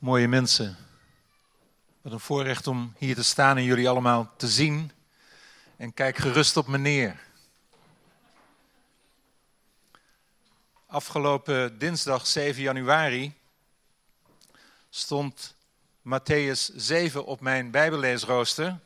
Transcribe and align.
Mooie 0.00 0.28
mensen. 0.28 0.76
Wat 2.00 2.12
een 2.12 2.20
voorrecht 2.20 2.66
om 2.66 2.94
hier 2.98 3.14
te 3.14 3.24
staan 3.24 3.56
en 3.56 3.64
jullie 3.64 3.88
allemaal 3.88 4.32
te 4.36 4.48
zien. 4.48 4.92
En 5.76 5.94
kijk 5.94 6.16
gerust 6.16 6.56
op 6.56 6.66
meneer. 6.66 7.20
Afgelopen 10.86 11.78
dinsdag 11.78 12.26
7 12.26 12.62
januari 12.62 13.34
stond 14.90 15.54
Matthäus 16.08 16.74
7 16.76 17.24
op 17.26 17.40
mijn 17.40 17.70
Bijbelleesrooster. 17.70 18.78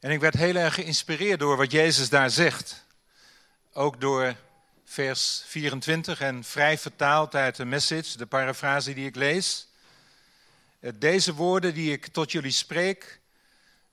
En 0.00 0.10
ik 0.10 0.20
werd 0.20 0.34
heel 0.34 0.54
erg 0.54 0.74
geïnspireerd 0.74 1.38
door 1.38 1.56
wat 1.56 1.70
Jezus 1.70 2.08
daar 2.08 2.30
zegt. 2.30 2.84
Ook 3.72 4.00
door 4.00 4.36
vers 4.92 5.42
24 5.46 6.20
en 6.20 6.44
vrij 6.44 6.78
vertaald 6.78 7.34
uit 7.34 7.56
de 7.56 7.64
message, 7.64 8.16
de 8.16 8.26
parafrase 8.26 8.94
die 8.94 9.06
ik 9.06 9.16
lees. 9.16 9.68
Deze 10.94 11.34
woorden 11.34 11.74
die 11.74 11.92
ik 11.92 12.06
tot 12.06 12.32
jullie 12.32 12.50
spreek 12.50 13.20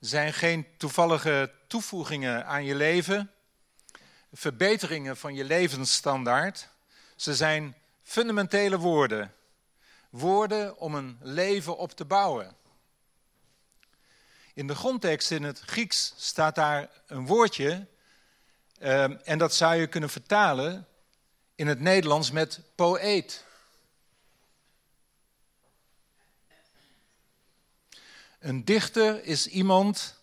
zijn 0.00 0.32
geen 0.32 0.66
toevallige 0.76 1.52
toevoegingen 1.66 2.46
aan 2.46 2.64
je 2.64 2.74
leven, 2.74 3.30
verbeteringen 4.32 5.16
van 5.16 5.34
je 5.34 5.44
levensstandaard. 5.44 6.68
Ze 7.16 7.34
zijn 7.34 7.76
fundamentele 8.02 8.78
woorden. 8.78 9.34
Woorden 10.10 10.78
om 10.78 10.94
een 10.94 11.18
leven 11.22 11.76
op 11.76 11.92
te 11.92 12.04
bouwen. 12.04 12.56
In 14.54 14.66
de 14.66 14.74
grondtekst 14.74 15.30
in 15.30 15.42
het 15.42 15.60
Grieks 15.60 16.14
staat 16.16 16.54
daar 16.54 16.88
een 17.06 17.26
woordje, 17.26 17.86
ehm, 18.78 19.16
en 19.24 19.38
dat 19.38 19.54
zou 19.54 19.74
je 19.74 19.86
kunnen 19.86 20.10
vertalen 20.10 20.88
in 21.60 21.66
het 21.66 21.80
Nederlands 21.80 22.30
met 22.30 22.60
poëet. 22.74 23.44
Een 28.38 28.64
dichter 28.64 29.24
is 29.24 29.46
iemand 29.46 30.14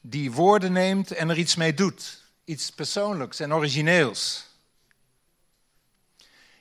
die 0.00 0.32
woorden 0.32 0.72
neemt 0.72 1.12
en 1.12 1.30
er 1.30 1.38
iets 1.38 1.54
mee 1.54 1.74
doet. 1.74 2.22
Iets 2.44 2.70
persoonlijks 2.70 3.40
en 3.40 3.54
origineels. 3.54 4.46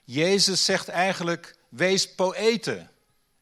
Jezus 0.04 0.66
zegt 0.66 0.88
eigenlijk: 0.88 1.56
wees 1.70 2.16
poëten, 2.16 2.92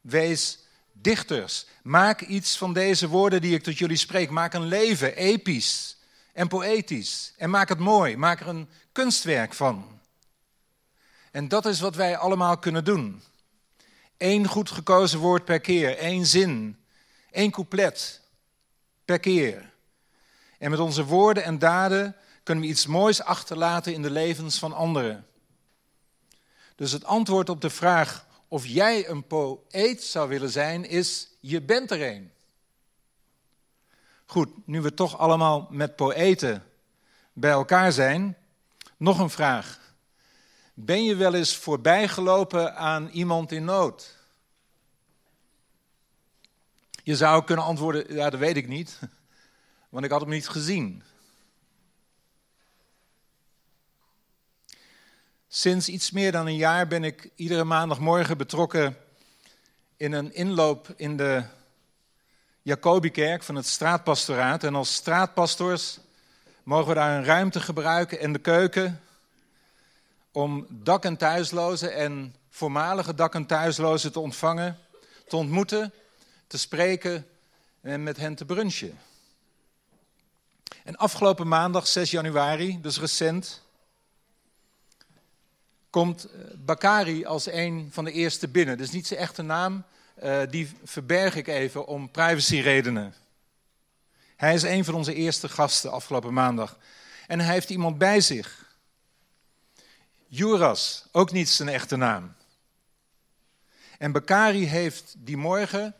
wees 0.01 0.59
dichters. 0.91 1.65
Maak 1.83 2.21
iets 2.21 2.57
van 2.57 2.73
deze 2.73 3.07
woorden 3.07 3.41
die 3.41 3.53
ik 3.53 3.63
tot 3.63 3.77
jullie 3.77 3.97
spreek. 3.97 4.29
Maak 4.29 4.53
een 4.53 4.67
leven, 4.67 5.15
episch 5.15 5.97
en 6.33 6.47
poëtisch. 6.47 7.33
En 7.37 7.49
maak 7.49 7.69
het 7.69 7.79
mooi, 7.79 8.17
maak 8.17 8.39
er 8.39 8.47
een 8.47 8.69
kunstwerk 8.91 9.53
van. 9.53 9.98
En 11.31 11.47
dat 11.47 11.65
is 11.65 11.79
wat 11.79 11.95
wij 11.95 12.17
allemaal 12.17 12.57
kunnen 12.57 12.83
doen. 12.83 13.21
Eén 14.17 14.47
goed 14.47 14.71
gekozen 14.71 15.19
woord 15.19 15.45
per 15.45 15.59
keer, 15.59 15.97
één 15.97 16.25
zin, 16.25 16.83
één 17.31 17.51
couplet 17.51 18.21
per 19.05 19.19
keer. 19.19 19.73
En 20.57 20.69
met 20.69 20.79
onze 20.79 21.05
woorden 21.05 21.43
en 21.43 21.59
daden 21.59 22.15
kunnen 22.43 22.63
we 22.63 22.69
iets 22.69 22.85
moois 22.85 23.21
achterlaten 23.21 23.93
in 23.93 24.01
de 24.01 24.11
levens 24.11 24.59
van 24.59 24.73
anderen. 24.73 25.27
Dus 26.75 26.91
het 26.91 27.05
antwoord 27.05 27.49
op 27.49 27.61
de 27.61 27.69
vraag 27.69 28.27
of 28.47 28.65
jij 28.65 29.09
een 29.09 29.27
poëet 29.27 30.03
zou 30.03 30.29
willen 30.29 30.49
zijn, 30.49 30.85
is 30.85 31.27
je 31.39 31.61
bent 31.61 31.91
er 31.91 32.01
een. 32.01 32.31
Goed, 34.25 34.67
nu 34.67 34.81
we 34.81 34.93
toch 34.93 35.17
allemaal 35.17 35.67
met 35.69 35.95
poëten 35.95 36.63
bij 37.33 37.51
elkaar 37.51 37.91
zijn, 37.91 38.37
nog 38.97 39.19
een 39.19 39.29
vraag. 39.29 39.88
Ben 40.81 41.03
je 41.03 41.15
wel 41.15 41.33
eens 41.33 41.55
voorbijgelopen 41.55 42.75
aan 42.75 43.09
iemand 43.09 43.51
in 43.51 43.65
nood? 43.65 44.17
Je 47.03 47.15
zou 47.15 47.43
kunnen 47.43 47.65
antwoorden, 47.65 48.13
ja 48.15 48.29
dat 48.29 48.39
weet 48.39 48.57
ik 48.57 48.67
niet, 48.67 48.99
want 49.89 50.05
ik 50.05 50.11
had 50.11 50.21
hem 50.21 50.29
niet 50.29 50.47
gezien. 50.47 51.03
Sinds 55.47 55.89
iets 55.89 56.11
meer 56.11 56.31
dan 56.31 56.47
een 56.47 56.55
jaar 56.55 56.87
ben 56.87 57.03
ik 57.03 57.29
iedere 57.35 57.63
maandagmorgen 57.63 58.37
betrokken 58.37 58.97
in 59.97 60.11
een 60.11 60.33
inloop 60.33 60.93
in 60.95 61.17
de 61.17 61.43
Jacobikerk 62.61 63.43
van 63.43 63.55
het 63.55 63.67
straatpastoraat. 63.67 64.63
En 64.63 64.75
als 64.75 64.93
straatpastors 64.93 65.99
mogen 66.63 66.87
we 66.87 66.93
daar 66.93 67.17
een 67.17 67.25
ruimte 67.25 67.59
gebruiken 67.59 68.19
en 68.19 68.33
de 68.33 68.39
keuken 68.39 69.03
om 70.31 70.67
dak- 70.69 71.05
en 71.05 71.17
thuislozen 71.17 71.93
en 71.93 72.35
voormalige 72.49 73.13
dak- 73.13 73.35
en 73.35 73.45
thuislozen 73.45 74.11
te 74.11 74.19
ontvangen, 74.19 74.77
te 75.27 75.35
ontmoeten, 75.35 75.93
te 76.47 76.57
spreken 76.57 77.27
en 77.81 78.03
met 78.03 78.17
hen 78.17 78.35
te 78.35 78.45
brunchen. 78.45 78.99
En 80.83 80.95
afgelopen 80.95 81.47
maandag, 81.47 81.87
6 81.87 82.11
januari, 82.11 82.81
dus 82.81 82.99
recent, 82.99 83.61
komt 85.89 86.25
eh, 86.25 86.39
Bakari 86.55 87.25
als 87.25 87.51
een 87.51 87.89
van 87.91 88.05
de 88.05 88.11
eerste 88.11 88.47
binnen. 88.47 88.77
Dus 88.77 88.91
niet 88.91 89.07
zijn 89.07 89.19
echte 89.19 89.41
naam, 89.41 89.83
uh, 90.23 90.41
die 90.49 90.71
verberg 90.83 91.35
ik 91.35 91.47
even 91.47 91.85
om 91.85 92.11
privacyredenen. 92.11 93.13
Hij 94.35 94.53
is 94.53 94.63
een 94.63 94.85
van 94.85 94.93
onze 94.93 95.13
eerste 95.13 95.49
gasten 95.49 95.91
afgelopen 95.91 96.33
maandag. 96.33 96.77
En 97.27 97.39
hij 97.39 97.53
heeft 97.53 97.69
iemand 97.69 97.97
bij 97.97 98.21
zich. 98.21 98.68
Juras, 100.31 101.05
ook 101.11 101.31
niet 101.31 101.49
zijn 101.49 101.69
echte 101.69 101.95
naam. 101.95 102.35
En 103.97 104.11
Bakari 104.11 104.65
heeft 104.65 105.15
die 105.17 105.37
morgen 105.37 105.95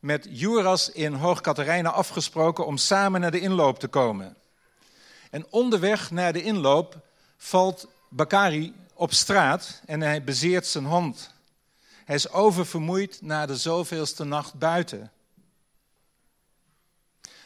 met 0.00 0.26
Juras 0.30 0.90
in 0.90 1.12
Hoog 1.12 1.42
afgesproken 1.42 2.66
om 2.66 2.76
samen 2.76 3.20
naar 3.20 3.30
de 3.30 3.40
inloop 3.40 3.78
te 3.78 3.88
komen. 3.88 4.36
En 5.30 5.46
onderweg 5.50 6.10
naar 6.10 6.32
de 6.32 6.42
inloop 6.42 6.96
valt 7.36 7.88
Bakari 8.08 8.74
op 8.94 9.12
straat 9.12 9.82
en 9.86 10.00
hij 10.00 10.24
bezeert 10.24 10.66
zijn 10.66 10.84
hand. 10.84 11.34
Hij 12.04 12.14
is 12.14 12.30
oververmoeid 12.30 13.22
na 13.22 13.46
de 13.46 13.56
zoveelste 13.56 14.24
nacht 14.24 14.54
buiten. 14.54 15.12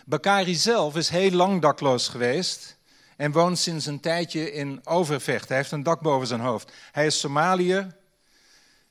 Bakari 0.05 0.55
zelf 0.55 0.97
is 0.97 1.09
heel 1.09 1.31
lang 1.31 1.63
dakloos 1.63 2.09
geweest 2.09 2.76
en 3.17 3.33
woont 3.33 3.59
sinds 3.59 3.87
een 3.87 4.01
tijdje 4.01 4.53
in 4.53 4.81
Overvecht. 4.85 5.49
Hij 5.49 5.57
heeft 5.57 5.71
een 5.71 5.83
dak 5.83 6.01
boven 6.01 6.27
zijn 6.27 6.41
hoofd. 6.41 6.73
Hij 6.93 7.07
is 7.07 7.19
Somaliër. 7.19 7.97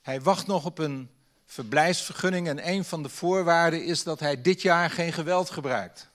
Hij 0.02 0.22
wacht 0.22 0.47
nog 0.47 0.66
op 0.66 0.78
een 0.78 1.09
verblijfsvergunning 1.46 2.47
en 2.47 2.69
een 2.69 2.85
van 2.85 3.03
de 3.03 3.09
voorwaarden 3.09 3.84
is 3.84 4.03
dat 4.03 4.19
hij 4.19 4.41
dit 4.41 4.62
jaar 4.62 4.90
geen 4.90 5.14
geweld 5.14 5.50
gebruikt. 5.50 6.09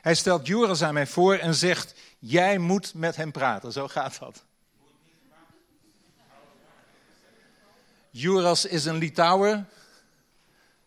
Hij 0.00 0.14
stelt 0.14 0.46
Joris 0.46 0.82
aan 0.82 0.94
mij 0.94 1.06
voor 1.06 1.34
en 1.34 1.54
zegt: 1.54 1.94
Jij 2.18 2.58
moet 2.58 2.94
met 2.94 3.16
hem 3.16 3.32
praten. 3.32 3.72
Zo 3.72 3.88
gaat 3.88 4.18
dat. 4.18 4.44
Juras 8.10 8.64
is 8.64 8.84
een 8.84 8.96
Litouwer. 8.96 9.64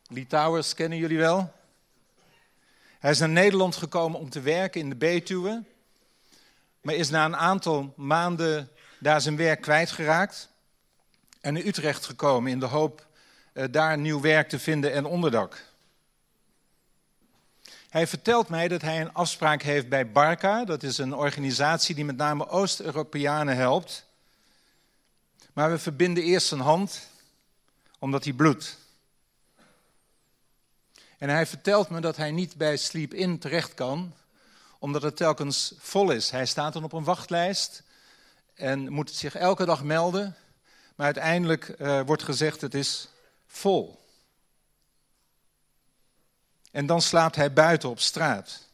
Litouwers 0.07 0.73
kennen 0.73 0.97
jullie 0.97 1.17
wel. 1.17 1.53
Hij 3.05 3.13
is 3.13 3.19
naar 3.19 3.29
Nederland 3.29 3.75
gekomen 3.75 4.19
om 4.19 4.29
te 4.29 4.41
werken 4.41 4.81
in 4.81 4.89
de 4.89 4.95
Betuwe, 4.95 5.63
maar 6.81 6.95
is 6.95 7.09
na 7.09 7.25
een 7.25 7.35
aantal 7.35 7.93
maanden 7.95 8.69
daar 8.99 9.21
zijn 9.21 9.37
werk 9.37 9.61
kwijtgeraakt 9.61 10.49
en 11.41 11.53
naar 11.53 11.65
Utrecht 11.65 12.05
gekomen 12.05 12.51
in 12.51 12.59
de 12.59 12.65
hoop 12.65 13.07
uh, 13.53 13.65
daar 13.71 13.97
nieuw 13.97 14.21
werk 14.21 14.49
te 14.49 14.59
vinden 14.59 14.93
en 14.93 15.05
onderdak. 15.05 15.63
Hij 17.89 18.07
vertelt 18.07 18.49
mij 18.49 18.67
dat 18.67 18.81
hij 18.81 19.01
een 19.01 19.13
afspraak 19.13 19.61
heeft 19.61 19.89
bij 19.89 20.11
Barca, 20.11 20.63
dat 20.63 20.83
is 20.83 20.97
een 20.97 21.13
organisatie 21.13 21.95
die 21.95 22.05
met 22.05 22.17
name 22.17 22.47
Oost-Europeanen 22.47 23.55
helpt. 23.55 24.05
Maar 25.53 25.71
we 25.71 25.77
verbinden 25.77 26.23
eerst 26.23 26.47
zijn 26.47 26.61
hand, 26.61 27.09
omdat 27.99 28.23
hij 28.23 28.33
bloedt. 28.33 28.84
En 31.17 31.29
hij 31.29 31.45
vertelt 31.45 31.89
me 31.89 31.99
dat 31.99 32.17
hij 32.17 32.31
niet 32.31 32.55
bij 32.55 32.77
Sleep 32.77 33.13
In 33.13 33.39
terecht 33.39 33.73
kan, 33.73 34.13
omdat 34.79 35.01
het 35.01 35.15
telkens 35.17 35.73
vol 35.77 36.11
is. 36.11 36.29
Hij 36.29 36.45
staat 36.45 36.73
dan 36.73 36.83
op 36.83 36.93
een 36.93 37.03
wachtlijst 37.03 37.83
en 38.53 38.91
moet 38.91 39.11
zich 39.11 39.35
elke 39.35 39.65
dag 39.65 39.83
melden. 39.83 40.35
Maar 40.95 41.05
uiteindelijk 41.05 41.75
uh, 41.79 42.01
wordt 42.01 42.23
gezegd 42.23 42.61
het 42.61 42.73
is 42.73 43.09
vol. 43.47 44.03
En 46.71 46.85
dan 46.85 47.01
slaapt 47.01 47.35
hij 47.35 47.53
buiten 47.53 47.89
op 47.89 47.99
straat. 47.99 48.67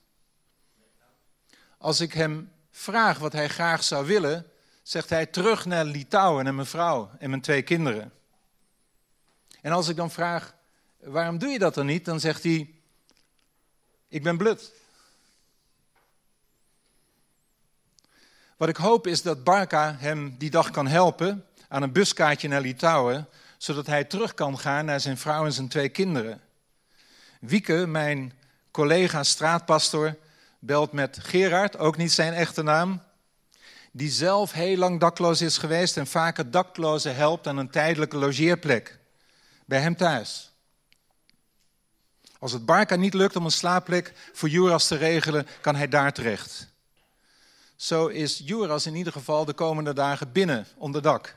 Als 1.78 2.00
ik 2.00 2.14
hem 2.14 2.52
vraag 2.72 3.18
wat 3.18 3.34
hij 3.34 3.50
graag 3.50 3.84
zou 3.84 4.06
willen, 4.06 4.52
zegt 4.84 5.10
hij 5.10 5.26
terug 5.26 5.66
naar 5.66 5.86
Litouwen 5.86 6.48
en 6.48 6.56
mijn 6.56 6.68
vrouw 6.68 7.12
en 7.20 7.30
mijn 7.30 7.42
twee 7.42 7.62
kinderen. 7.62 8.14
En 9.62 9.72
als 9.72 9.88
ik 9.88 9.96
dan 9.96 10.12
vraag, 10.12 10.54
waarom 11.03 11.38
doe 11.38 11.50
je 11.50 11.59
dat 11.59 11.74
dan 11.74 11.86
niet? 11.86 12.06
Dan 12.06 12.19
zegt 12.19 12.44
hij, 12.44 12.74
ik 14.07 14.24
ben 14.24 14.38
blut. 14.38 14.71
Wat 18.57 18.69
ik 18.69 18.75
hoop 18.75 19.07
is 19.07 19.21
dat 19.21 19.44
Barca 19.44 19.95
hem 20.00 20.36
die 20.38 20.50
dag 20.50 20.69
kan 20.71 20.88
helpen 20.88 21.45
aan 21.68 21.81
een 21.81 21.92
buskaartje 21.92 22.48
naar 22.48 22.62
Litouwen, 22.62 23.27
zodat 23.57 23.88
hij 23.88 24.03
terug 24.03 24.33
kan 24.33 24.59
gaan 24.59 24.86
naar 24.86 25.00
zijn 25.00 25.18
vrouw 25.18 25.45
en 25.45 25.53
zijn 25.53 25.68
twee 25.68 25.89
kinderen. 25.89 26.42
Wieke, 27.39 27.86
mijn 27.88 28.33
collega 28.71 29.24
straatpastor, 29.24 30.18
belt 30.59 30.92
met 30.92 31.18
Gerard, 31.21 31.77
ook 31.77 31.97
niet 31.97 32.12
zijn 32.12 32.33
echte 32.33 32.63
naam, 32.63 33.01
die 33.92 34.09
zelf 34.09 34.51
heel 34.51 34.77
lang 34.77 35.00
dakloos 35.00 35.42
is 35.42 35.57
geweest 35.57 35.97
en 35.97 36.07
vaker 36.07 36.51
daklozen 36.51 37.15
helpt 37.15 37.47
aan 37.47 37.57
een 37.57 37.69
tijdelijke 37.69 38.18
logeerplek 38.18 39.00
bij 39.65 39.80
hem 39.80 39.95
thuis. 39.95 40.50
Als 42.42 42.52
het 42.52 42.66
Barca 42.66 42.96
niet 42.96 43.14
lukt 43.14 43.36
om 43.36 43.46
een 43.46 43.52
slaapplek 43.52 44.14
voor 44.34 44.50
Juras 44.50 44.88
te 44.88 44.96
regelen, 44.96 45.48
kan 45.62 45.76
hij 45.76 45.88
daar 45.88 46.14
terecht. 46.14 46.68
Zo 47.76 48.08
is 48.08 48.42
Juras 48.44 48.86
in 48.86 48.96
ieder 48.96 49.14
geval 49.14 49.46
de 49.46 49.54
komende 49.54 49.94
dagen 49.94 50.32
binnen 50.32 50.68
onder 50.78 51.02
dak. 51.02 51.36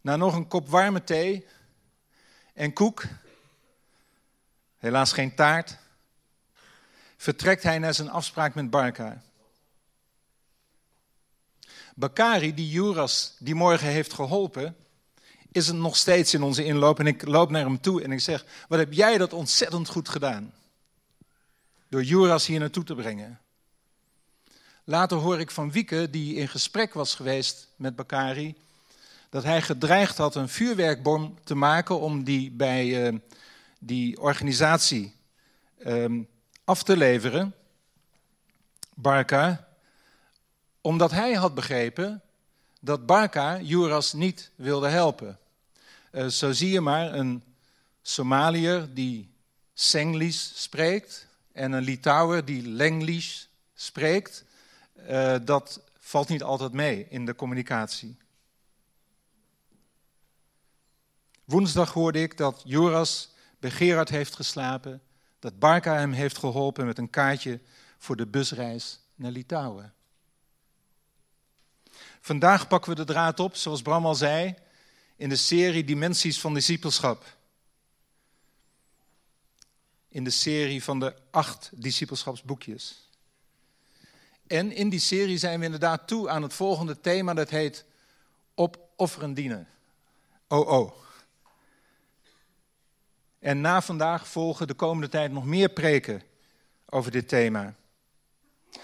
Na 0.00 0.16
nog 0.16 0.34
een 0.34 0.48
kop 0.48 0.68
warme 0.68 1.04
thee 1.04 1.46
en 2.54 2.72
koek, 2.72 3.02
helaas 4.78 5.12
geen 5.12 5.34
taart, 5.34 5.76
vertrekt 7.16 7.62
hij 7.62 7.78
naar 7.78 7.94
zijn 7.94 8.10
afspraak 8.10 8.54
met 8.54 8.70
Barca. 8.70 9.22
Bakari, 11.94 12.54
die 12.54 12.68
Juras 12.68 13.36
die 13.38 13.54
morgen 13.54 13.88
heeft 13.88 14.12
geholpen, 14.12 14.76
is 15.52 15.66
het 15.66 15.76
nog 15.76 15.96
steeds 15.96 16.34
in 16.34 16.42
onze 16.42 16.64
inloop. 16.64 16.98
En 16.98 17.06
ik 17.06 17.26
loop 17.26 17.50
naar 17.50 17.64
hem 17.64 17.80
toe 17.80 18.02
en 18.02 18.12
ik 18.12 18.20
zeg: 18.20 18.44
Wat 18.68 18.78
heb 18.78 18.92
jij 18.92 19.18
dat 19.18 19.32
ontzettend 19.32 19.88
goed 19.88 20.08
gedaan? 20.08 20.52
Door 21.88 22.02
Juras 22.02 22.46
hier 22.46 22.60
naartoe 22.60 22.84
te 22.84 22.94
brengen. 22.94 23.40
Later 24.84 25.16
hoor 25.16 25.40
ik 25.40 25.50
van 25.50 25.72
Wieke, 25.72 26.10
die 26.10 26.34
in 26.34 26.48
gesprek 26.48 26.94
was 26.94 27.14
geweest 27.14 27.68
met 27.76 27.96
Bakari, 27.96 28.54
dat 29.28 29.42
hij 29.42 29.62
gedreigd 29.62 30.16
had 30.16 30.34
een 30.34 30.48
vuurwerkbom 30.48 31.38
te 31.44 31.54
maken 31.54 32.00
om 32.00 32.24
die 32.24 32.50
bij 32.50 33.12
uh, 33.12 33.18
die 33.78 34.20
organisatie 34.20 35.16
um, 35.86 36.28
af 36.64 36.82
te 36.82 36.96
leveren, 36.96 37.54
Barca, 38.94 39.68
omdat 40.80 41.10
hij 41.10 41.32
had 41.32 41.54
begrepen 41.54 42.22
dat 42.80 43.06
Barca 43.06 43.60
Juras 43.60 44.12
niet 44.12 44.50
wilde 44.54 44.88
helpen. 44.88 45.38
Uh, 46.12 46.26
zo 46.26 46.52
zie 46.52 46.70
je 46.70 46.80
maar 46.80 47.14
een 47.14 47.42
Somaliër 48.02 48.94
die 48.94 49.34
Senglish 49.74 50.50
spreekt 50.54 51.26
en 51.52 51.72
een 51.72 51.82
Litouwer 51.82 52.44
die 52.44 52.66
Lenglish 52.66 53.44
spreekt. 53.74 54.44
Uh, 55.08 55.34
dat 55.44 55.80
valt 55.98 56.28
niet 56.28 56.42
altijd 56.42 56.72
mee 56.72 57.06
in 57.08 57.26
de 57.26 57.34
communicatie. 57.34 58.16
Woensdag 61.44 61.92
hoorde 61.92 62.22
ik 62.22 62.36
dat 62.36 62.62
Joras 62.64 63.30
bij 63.58 63.70
Gerard 63.70 64.08
heeft 64.08 64.34
geslapen, 64.34 65.02
dat 65.38 65.58
Barca 65.58 65.94
hem 65.94 66.12
heeft 66.12 66.38
geholpen 66.38 66.86
met 66.86 66.98
een 66.98 67.10
kaartje 67.10 67.60
voor 67.98 68.16
de 68.16 68.26
busreis 68.26 69.00
naar 69.14 69.30
Litouwen. 69.30 69.94
Vandaag 72.20 72.68
pakken 72.68 72.90
we 72.90 72.96
de 72.96 73.04
draad 73.04 73.40
op, 73.40 73.56
zoals 73.56 73.82
Bram 73.82 74.06
al 74.06 74.14
zei, 74.14 74.54
in 75.16 75.28
de 75.28 75.36
serie 75.36 75.84
Dimensies 75.84 76.40
van 76.40 76.54
Discipelschap. 76.54 77.36
In 80.08 80.24
de 80.24 80.30
serie 80.30 80.84
van 80.84 81.00
de 81.00 81.14
acht 81.30 81.70
discipelschapsboekjes. 81.74 83.08
En 84.46 84.72
in 84.72 84.88
die 84.88 85.00
serie 85.00 85.38
zijn 85.38 85.58
we 85.58 85.64
inderdaad 85.64 86.08
toe 86.08 86.28
aan 86.28 86.42
het 86.42 86.54
volgende 86.54 87.00
thema, 87.00 87.34
dat 87.34 87.50
heet 87.50 87.84
opofferen 88.54 89.34
dienen. 89.34 89.68
Oh 90.48 90.68
oh. 90.68 90.92
En 93.38 93.60
na 93.60 93.82
vandaag 93.82 94.28
volgen 94.28 94.66
de 94.66 94.74
komende 94.74 95.08
tijd 95.08 95.32
nog 95.32 95.44
meer 95.44 95.68
preken 95.68 96.22
over 96.86 97.10
dit 97.10 97.28
thema. 97.28 97.74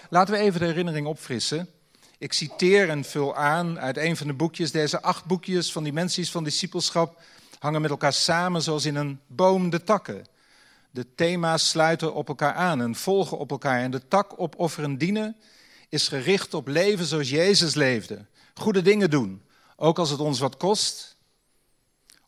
Laten 0.09 0.33
we 0.33 0.39
even 0.39 0.59
de 0.59 0.65
herinnering 0.65 1.07
opfrissen. 1.07 1.69
Ik 2.17 2.33
citeer 2.33 2.89
en 2.89 3.03
vul 3.03 3.35
aan 3.35 3.79
uit 3.79 3.97
een 3.97 4.17
van 4.17 4.27
de 4.27 4.33
boekjes. 4.33 4.71
Deze 4.71 5.01
acht 5.01 5.25
boekjes 5.25 5.71
van 5.71 5.83
dimensies 5.83 6.31
van 6.31 6.43
discipelschap 6.43 7.21
hangen 7.59 7.81
met 7.81 7.89
elkaar 7.89 8.13
samen 8.13 8.61
zoals 8.61 8.85
in 8.85 8.95
een 8.95 9.19
boom 9.27 9.69
de 9.69 9.83
takken. 9.83 10.25
De 10.91 11.15
thema's 11.15 11.69
sluiten 11.69 12.13
op 12.13 12.27
elkaar 12.27 12.53
aan 12.53 12.81
en 12.81 12.95
volgen 12.95 13.37
op 13.37 13.51
elkaar. 13.51 13.79
En 13.79 13.91
de 13.91 14.07
tak 14.07 14.33
opofferen 14.41 14.97
dienen 14.97 15.37
is 15.89 16.07
gericht 16.07 16.53
op 16.53 16.67
leven 16.67 17.05
zoals 17.05 17.29
Jezus 17.29 17.73
leefde. 17.73 18.25
Goede 18.53 18.81
dingen 18.81 19.09
doen, 19.09 19.41
ook 19.75 19.99
als 19.99 20.09
het 20.09 20.19
ons 20.19 20.39
wat 20.39 20.57
kost, 20.57 21.17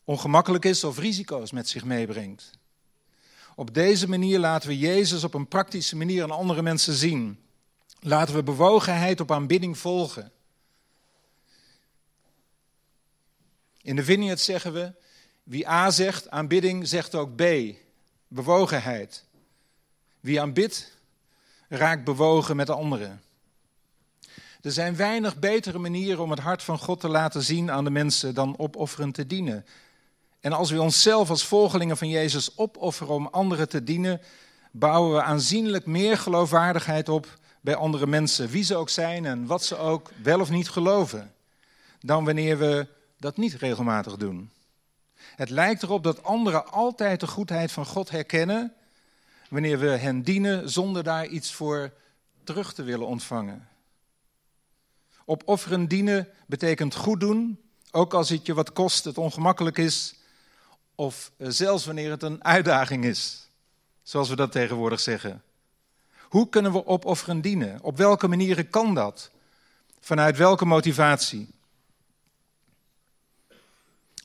ongemakkelijk 0.04 0.64
is 0.64 0.84
of 0.84 0.98
risico's 0.98 1.52
met 1.52 1.68
zich 1.68 1.84
meebrengt. 1.84 2.50
Op 3.54 3.74
deze 3.74 4.08
manier 4.08 4.38
laten 4.38 4.68
we 4.68 4.78
Jezus 4.78 5.24
op 5.24 5.34
een 5.34 5.48
praktische 5.48 5.96
manier 5.96 6.22
aan 6.22 6.30
andere 6.30 6.62
mensen 6.62 6.94
zien. 6.94 7.38
Laten 8.00 8.34
we 8.34 8.42
bewogenheid 8.42 9.20
op 9.20 9.32
aanbidding 9.32 9.78
volgen. 9.78 10.32
In 13.82 13.96
de 13.96 14.04
Vineyard 14.04 14.40
zeggen 14.40 14.72
we, 14.72 14.92
wie 15.42 15.68
A 15.68 15.90
zegt, 15.90 16.30
aanbidding, 16.30 16.88
zegt 16.88 17.14
ook 17.14 17.36
B, 17.36 17.42
bewogenheid. 18.28 19.24
Wie 20.20 20.40
aanbidt, 20.40 20.96
raakt 21.68 22.04
bewogen 22.04 22.56
met 22.56 22.66
de 22.66 22.74
anderen. 22.74 23.22
Er 24.60 24.72
zijn 24.72 24.96
weinig 24.96 25.38
betere 25.38 25.78
manieren 25.78 26.22
om 26.22 26.30
het 26.30 26.38
hart 26.38 26.62
van 26.62 26.78
God 26.78 27.00
te 27.00 27.08
laten 27.08 27.42
zien 27.42 27.70
aan 27.70 27.84
de 27.84 27.90
mensen 27.90 28.34
dan 28.34 28.58
opofferend 28.58 29.14
te 29.14 29.26
dienen. 29.26 29.66
En 30.40 30.52
als 30.52 30.70
we 30.70 30.80
onszelf 30.80 31.30
als 31.30 31.46
volgelingen 31.46 31.96
van 31.96 32.08
Jezus 32.08 32.58
opofferen 32.58 33.14
om 33.14 33.26
anderen 33.26 33.68
te 33.68 33.84
dienen, 33.84 34.20
bouwen 34.70 35.14
we 35.14 35.22
aanzienlijk 35.22 35.86
meer 35.86 36.18
geloofwaardigheid 36.18 37.08
op 37.08 37.38
bij 37.60 37.74
andere 37.74 38.06
mensen, 38.06 38.48
wie 38.48 38.64
ze 38.64 38.76
ook 38.76 38.88
zijn 38.88 39.26
en 39.26 39.46
wat 39.46 39.64
ze 39.64 39.76
ook 39.76 40.10
wel 40.22 40.40
of 40.40 40.50
niet 40.50 40.68
geloven, 40.68 41.34
dan 42.00 42.24
wanneer 42.24 42.58
we 42.58 42.86
dat 43.18 43.36
niet 43.36 43.54
regelmatig 43.54 44.16
doen. 44.16 44.50
Het 45.20 45.50
lijkt 45.50 45.82
erop 45.82 46.02
dat 46.02 46.22
anderen 46.22 46.66
altijd 46.72 47.20
de 47.20 47.26
goedheid 47.26 47.72
van 47.72 47.86
God 47.86 48.10
herkennen 48.10 48.74
wanneer 49.48 49.78
we 49.78 49.88
hen 49.88 50.22
dienen 50.22 50.70
zonder 50.70 51.02
daar 51.02 51.26
iets 51.26 51.52
voor 51.52 51.92
terug 52.44 52.72
te 52.72 52.82
willen 52.82 53.06
ontvangen. 53.06 53.68
Opofferen 55.24 55.88
dienen 55.88 56.28
betekent 56.46 56.94
goed 56.94 57.20
doen, 57.20 57.60
ook 57.90 58.14
als 58.14 58.28
het 58.28 58.46
je 58.46 58.54
wat 58.54 58.72
kost, 58.72 59.04
het 59.04 59.18
ongemakkelijk 59.18 59.78
is, 59.78 60.14
of 60.94 61.32
zelfs 61.38 61.86
wanneer 61.86 62.10
het 62.10 62.22
een 62.22 62.44
uitdaging 62.44 63.04
is, 63.04 63.48
zoals 64.02 64.28
we 64.28 64.36
dat 64.36 64.52
tegenwoordig 64.52 65.00
zeggen. 65.00 65.42
Hoe 66.30 66.48
kunnen 66.48 66.72
we 66.72 66.86
opofferen 66.86 67.40
dienen? 67.40 67.82
Op 67.82 67.96
welke 67.96 68.28
manieren 68.28 68.70
kan 68.70 68.94
dat? 68.94 69.30
Vanuit 70.00 70.36
welke 70.36 70.64
motivatie? 70.64 71.48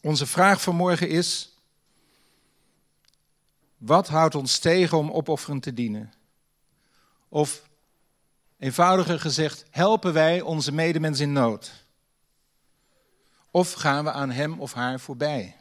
Onze 0.02 0.26
vraag 0.26 0.62
vanmorgen 0.62 1.10
is: 1.10 1.58
wat 3.78 4.08
houdt 4.08 4.36
ons 4.36 4.60
tegen 4.60 4.98
om 4.98 5.12
opofferend 5.12 5.64
te 5.64 5.74
dienen? 5.74 6.14
Of 7.30 7.70
eenvoudiger 8.58 9.20
gezegd, 9.20 9.66
helpen 9.70 10.14
wij 10.14 10.42
onze 10.42 10.72
medemens 10.72 11.20
in 11.20 11.34
nood? 11.34 11.86
Of 13.52 13.74
gaan 13.74 14.04
we 14.04 14.12
aan 14.12 14.32
hem 14.32 14.60
of 14.60 14.74
haar 14.74 15.00
voorbij? 15.00 15.56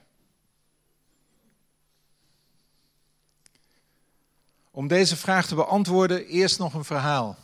Om 4.76 4.88
deze 4.88 5.16
vraag 5.16 5.46
te 5.46 5.54
beantwoorden, 5.54 6.26
eerst 6.26 6.58
nog 6.58 6.74
een 6.74 6.84
verhaal. 6.84 7.36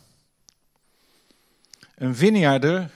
Een 1.95 2.17
vineyarder 2.17 2.91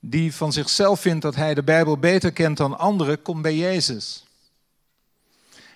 die 0.00 0.34
van 0.34 0.52
zichzelf 0.52 1.00
vindt 1.00 1.22
dat 1.22 1.34
hij 1.34 1.54
de 1.54 1.62
Bijbel 1.62 1.98
beter 1.98 2.32
kent 2.32 2.56
dan 2.56 2.78
anderen, 2.78 3.22
komt 3.22 3.42
bij 3.42 3.56
Jezus. 3.56 4.24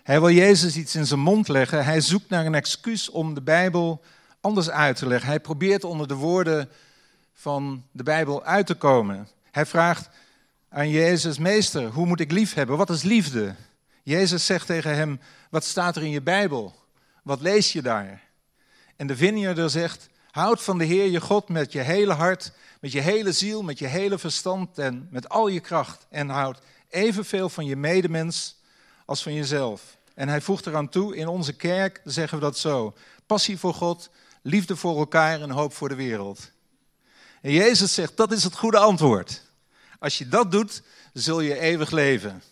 Hij 0.02 0.20
wil 0.20 0.30
Jezus 0.30 0.76
iets 0.76 0.94
in 0.94 1.06
zijn 1.06 1.20
mond 1.20 1.48
leggen. 1.48 1.84
Hij 1.84 2.00
zoekt 2.00 2.28
naar 2.28 2.46
een 2.46 2.54
excuus 2.54 3.10
om 3.10 3.34
de 3.34 3.42
Bijbel 3.42 4.02
anders 4.40 4.70
uit 4.70 4.96
te 4.96 5.06
leggen. 5.06 5.28
Hij 5.28 5.40
probeert 5.40 5.84
onder 5.84 6.08
de 6.08 6.14
woorden 6.14 6.68
van 7.34 7.84
de 7.90 8.02
Bijbel 8.02 8.44
uit 8.44 8.66
te 8.66 8.74
komen. 8.74 9.28
Hij 9.50 9.66
vraagt 9.66 10.08
aan 10.68 10.90
Jezus, 10.90 11.38
meester, 11.38 11.86
hoe 11.86 12.06
moet 12.06 12.20
ik 12.20 12.32
lief 12.32 12.54
hebben? 12.54 12.76
Wat 12.76 12.90
is 12.90 13.02
liefde? 13.02 13.54
Jezus 14.02 14.46
zegt 14.46 14.66
tegen 14.66 14.94
hem, 14.94 15.20
wat 15.50 15.64
staat 15.64 15.96
er 15.96 16.02
in 16.02 16.10
je 16.10 16.22
Bijbel? 16.22 16.80
Wat 17.22 17.40
lees 17.40 17.72
je 17.72 17.82
daar? 17.82 18.22
En 18.96 19.06
de 19.06 19.16
vineyarder 19.16 19.70
zegt, 19.70 20.08
houd 20.30 20.62
van 20.62 20.78
de 20.78 20.84
Heer 20.84 21.10
je 21.10 21.20
God 21.20 21.48
met 21.48 21.72
je 21.72 21.80
hele 21.80 22.12
hart, 22.12 22.52
met 22.80 22.92
je 22.92 23.00
hele 23.00 23.32
ziel, 23.32 23.62
met 23.62 23.78
je 23.78 23.86
hele 23.86 24.18
verstand 24.18 24.78
en 24.78 25.08
met 25.10 25.28
al 25.28 25.48
je 25.48 25.60
kracht. 25.60 26.06
En 26.08 26.28
houd 26.28 26.58
evenveel 26.88 27.48
van 27.48 27.64
je 27.64 27.76
medemens 27.76 28.60
als 29.06 29.22
van 29.22 29.34
jezelf. 29.34 29.96
En 30.14 30.28
hij 30.28 30.40
voegt 30.40 30.66
eraan 30.66 30.88
toe, 30.88 31.16
in 31.16 31.28
onze 31.28 31.52
kerk 31.52 32.00
zeggen 32.04 32.38
we 32.38 32.44
dat 32.44 32.58
zo. 32.58 32.94
Passie 33.26 33.58
voor 33.58 33.74
God, 33.74 34.10
liefde 34.42 34.76
voor 34.76 34.98
elkaar 34.98 35.40
en 35.40 35.50
hoop 35.50 35.74
voor 35.74 35.88
de 35.88 35.94
wereld. 35.94 36.50
En 37.40 37.52
Jezus 37.52 37.94
zegt, 37.94 38.16
dat 38.16 38.32
is 38.32 38.44
het 38.44 38.56
goede 38.56 38.78
antwoord. 38.78 39.42
Als 39.98 40.18
je 40.18 40.28
dat 40.28 40.50
doet, 40.50 40.82
zul 41.12 41.40
je 41.40 41.58
eeuwig 41.58 41.90
leven. 41.90 42.42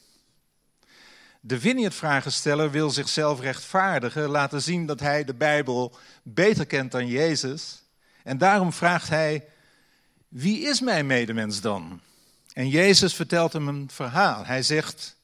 De 1.42 1.60
Vineyard-vragensteller 1.60 2.70
wil 2.70 2.90
zichzelf 2.90 3.40
rechtvaardigen, 3.40 4.28
laten 4.28 4.62
zien 4.62 4.86
dat 4.86 5.00
hij 5.00 5.24
de 5.24 5.34
Bijbel 5.34 5.96
beter 6.22 6.66
kent 6.66 6.92
dan 6.92 7.06
Jezus. 7.06 7.82
En 8.22 8.38
daarom 8.38 8.72
vraagt 8.72 9.08
hij, 9.08 9.48
wie 10.28 10.60
is 10.60 10.80
mijn 10.80 11.06
medemens 11.06 11.60
dan? 11.60 12.00
En 12.52 12.68
Jezus 12.68 13.14
vertelt 13.14 13.52
hem 13.52 13.68
een 13.68 13.90
verhaal. 13.92 14.44
Hij 14.44 14.62
zegt, 14.62 15.16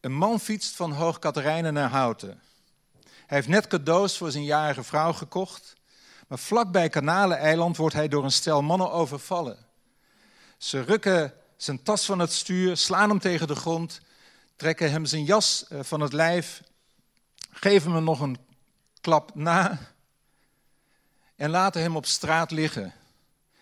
een 0.00 0.14
man 0.14 0.40
fietst 0.40 0.76
van 0.76 0.92
Hoog 0.92 1.18
Katerijnen 1.18 1.74
naar 1.74 1.90
Houten. 1.90 2.40
Hij 3.02 3.36
heeft 3.36 3.48
net 3.48 3.66
cadeaus 3.66 4.16
voor 4.16 4.30
zijn 4.30 4.44
jarige 4.44 4.82
vrouw 4.82 5.12
gekocht. 5.12 5.76
Maar 6.28 6.38
vlakbij 6.38 6.88
Kanaleneiland 6.88 7.76
wordt 7.76 7.94
hij 7.94 8.08
door 8.08 8.24
een 8.24 8.30
stel 8.30 8.62
mannen 8.62 8.92
overvallen. 8.92 9.66
Ze 10.58 10.80
rukken 10.80 11.34
zijn 11.56 11.82
tas 11.82 12.04
van 12.04 12.18
het 12.18 12.32
stuur, 12.32 12.76
slaan 12.76 13.08
hem 13.08 13.18
tegen 13.18 13.46
de 13.46 13.54
grond, 13.54 14.00
trekken 14.56 14.90
hem 14.90 15.04
zijn 15.04 15.24
jas 15.24 15.66
eh, 15.68 15.82
van 15.82 16.00
het 16.00 16.12
lijf, 16.12 16.62
geven 17.50 17.92
hem 17.92 18.04
nog 18.04 18.20
een 18.20 18.38
klap 19.00 19.34
na 19.34 19.78
en 21.36 21.50
laten 21.50 21.80
hem 21.80 21.96
op 21.96 22.06
straat 22.06 22.50
liggen. 22.50 22.92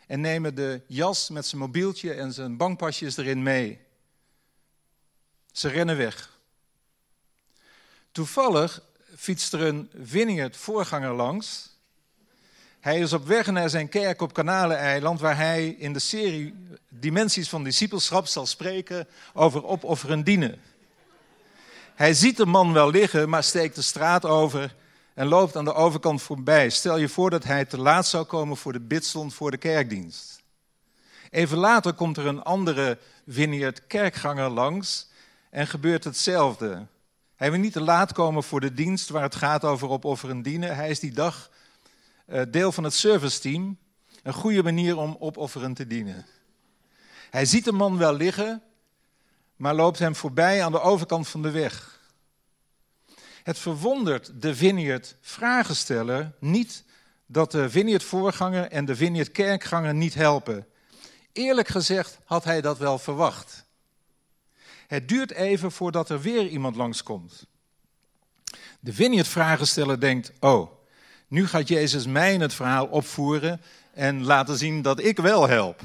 En 0.06 0.20
nemen 0.20 0.54
de 0.54 0.80
jas 0.86 1.30
met 1.30 1.46
zijn 1.46 1.60
mobieltje 1.60 2.12
en 2.12 2.32
zijn 2.32 2.56
bankpasjes 2.56 3.16
erin 3.16 3.42
mee. 3.42 3.80
Ze 5.52 5.68
rennen 5.68 5.96
weg. 5.96 6.38
Toevallig 8.12 8.82
fietst 9.16 9.52
er 9.52 9.60
een 9.60 9.90
Vineyard 10.02 10.56
voorganger 10.56 11.12
langs. 11.12 11.72
Hij 12.80 12.98
is 12.98 13.12
op 13.12 13.26
weg 13.26 13.46
naar 13.46 13.70
zijn 13.70 13.88
kerk 13.88 14.20
op 14.20 14.32
Kanaleneiland, 14.32 15.20
waar 15.20 15.36
hij 15.36 15.68
in 15.68 15.92
de 15.92 15.98
serie 15.98 16.54
Dimensies 16.88 17.48
van 17.48 17.64
Discipelschap 17.64 18.26
zal 18.26 18.46
spreken 18.46 19.08
over 19.32 19.64
opofferen 19.64 20.24
dienen. 20.24 20.60
Hij 21.94 22.14
ziet 22.14 22.36
de 22.36 22.46
man 22.46 22.72
wel 22.72 22.90
liggen, 22.90 23.28
maar 23.28 23.44
steekt 23.44 23.74
de 23.74 23.82
straat 23.82 24.24
over 24.24 24.74
en 25.14 25.26
loopt 25.26 25.56
aan 25.56 25.64
de 25.64 25.74
overkant 25.74 26.22
voorbij. 26.22 26.70
Stel 26.70 26.96
je 26.96 27.08
voor 27.08 27.30
dat 27.30 27.44
hij 27.44 27.64
te 27.64 27.78
laat 27.78 28.06
zou 28.06 28.24
komen 28.24 28.56
voor 28.56 28.72
de 28.72 28.80
bidstond 28.80 29.34
voor 29.34 29.50
de 29.50 29.56
kerkdienst. 29.56 30.42
Even 31.30 31.58
later 31.58 31.92
komt 31.92 32.16
er 32.16 32.26
een 32.26 32.42
andere 32.42 32.98
Vineyard 33.26 33.86
kerkganger 33.86 34.48
langs 34.48 35.08
en 35.50 35.66
gebeurt 35.66 36.04
hetzelfde. 36.04 36.86
Hij 37.36 37.50
wil 37.50 37.60
niet 37.60 37.72
te 37.72 37.80
laat 37.80 38.12
komen 38.12 38.42
voor 38.42 38.60
de 38.60 38.74
dienst 38.74 39.08
waar 39.08 39.22
het 39.22 39.34
gaat 39.34 39.64
over 39.64 39.88
opofferen 39.88 40.42
dienen. 40.42 40.76
Hij 40.76 40.90
is 40.90 41.00
die 41.00 41.12
dag 41.12 41.50
eh, 42.26 42.42
deel 42.48 42.72
van 42.72 42.84
het 42.84 42.94
serviceteam. 42.94 43.78
Een 44.22 44.32
goede 44.32 44.62
manier 44.62 44.96
om 44.96 45.16
opofferen 45.18 45.74
te 45.74 45.86
dienen. 45.86 46.26
Hij 47.30 47.44
ziet 47.44 47.64
de 47.64 47.72
man 47.72 47.98
wel 47.98 48.14
liggen, 48.14 48.62
maar 49.56 49.74
loopt 49.74 49.98
hem 49.98 50.16
voorbij 50.16 50.64
aan 50.64 50.72
de 50.72 50.80
overkant 50.80 51.28
van 51.28 51.42
de 51.42 51.50
weg. 51.50 52.00
Het 53.42 53.58
verwondert 53.58 54.42
de 54.42 54.54
Vineyard 54.54 55.16
vragensteller 55.20 56.32
niet 56.38 56.84
dat 57.26 57.50
de 57.50 57.70
Vineyard 57.70 58.04
voorganger 58.04 58.70
en 58.70 58.84
de 58.84 58.96
Vineyard 58.96 59.32
kerkganger 59.32 59.94
niet 59.94 60.14
helpen. 60.14 60.66
Eerlijk 61.32 61.68
gezegd 61.68 62.18
had 62.24 62.44
hij 62.44 62.60
dat 62.60 62.78
wel 62.78 62.98
verwacht. 62.98 63.64
Het 64.86 65.08
duurt 65.08 65.30
even 65.30 65.72
voordat 65.72 66.08
er 66.08 66.20
weer 66.20 66.46
iemand 66.46 66.76
langskomt. 66.76 67.46
De 68.80 68.92
Vineyard-vragensteller 68.92 70.00
denkt: 70.00 70.32
Oh, 70.40 70.70
nu 71.28 71.46
gaat 71.46 71.68
Jezus 71.68 72.06
mij 72.06 72.32
in 72.32 72.40
het 72.40 72.54
verhaal 72.54 72.86
opvoeren 72.86 73.60
en 73.92 74.24
laten 74.24 74.56
zien 74.56 74.82
dat 74.82 75.00
ik 75.00 75.18
wel 75.18 75.48
help. 75.48 75.80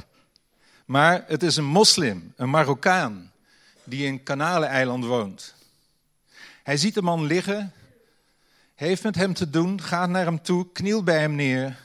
Maar 0.85 1.23
het 1.27 1.43
is 1.43 1.55
een 1.55 1.65
moslim, 1.65 2.33
een 2.35 2.49
Marokkaan, 2.49 3.28
die 3.83 4.05
in 4.05 4.23
Kanaleneiland 4.23 5.05
woont. 5.05 5.55
Hij 6.63 6.77
ziet 6.77 6.93
de 6.93 7.01
man 7.01 7.25
liggen, 7.25 7.73
heeft 8.75 9.03
met 9.03 9.15
hem 9.15 9.33
te 9.33 9.49
doen, 9.49 9.81
gaat 9.81 10.09
naar 10.09 10.25
hem 10.25 10.41
toe, 10.41 10.71
knielt 10.71 11.05
bij 11.05 11.19
hem 11.19 11.35
neer 11.35 11.77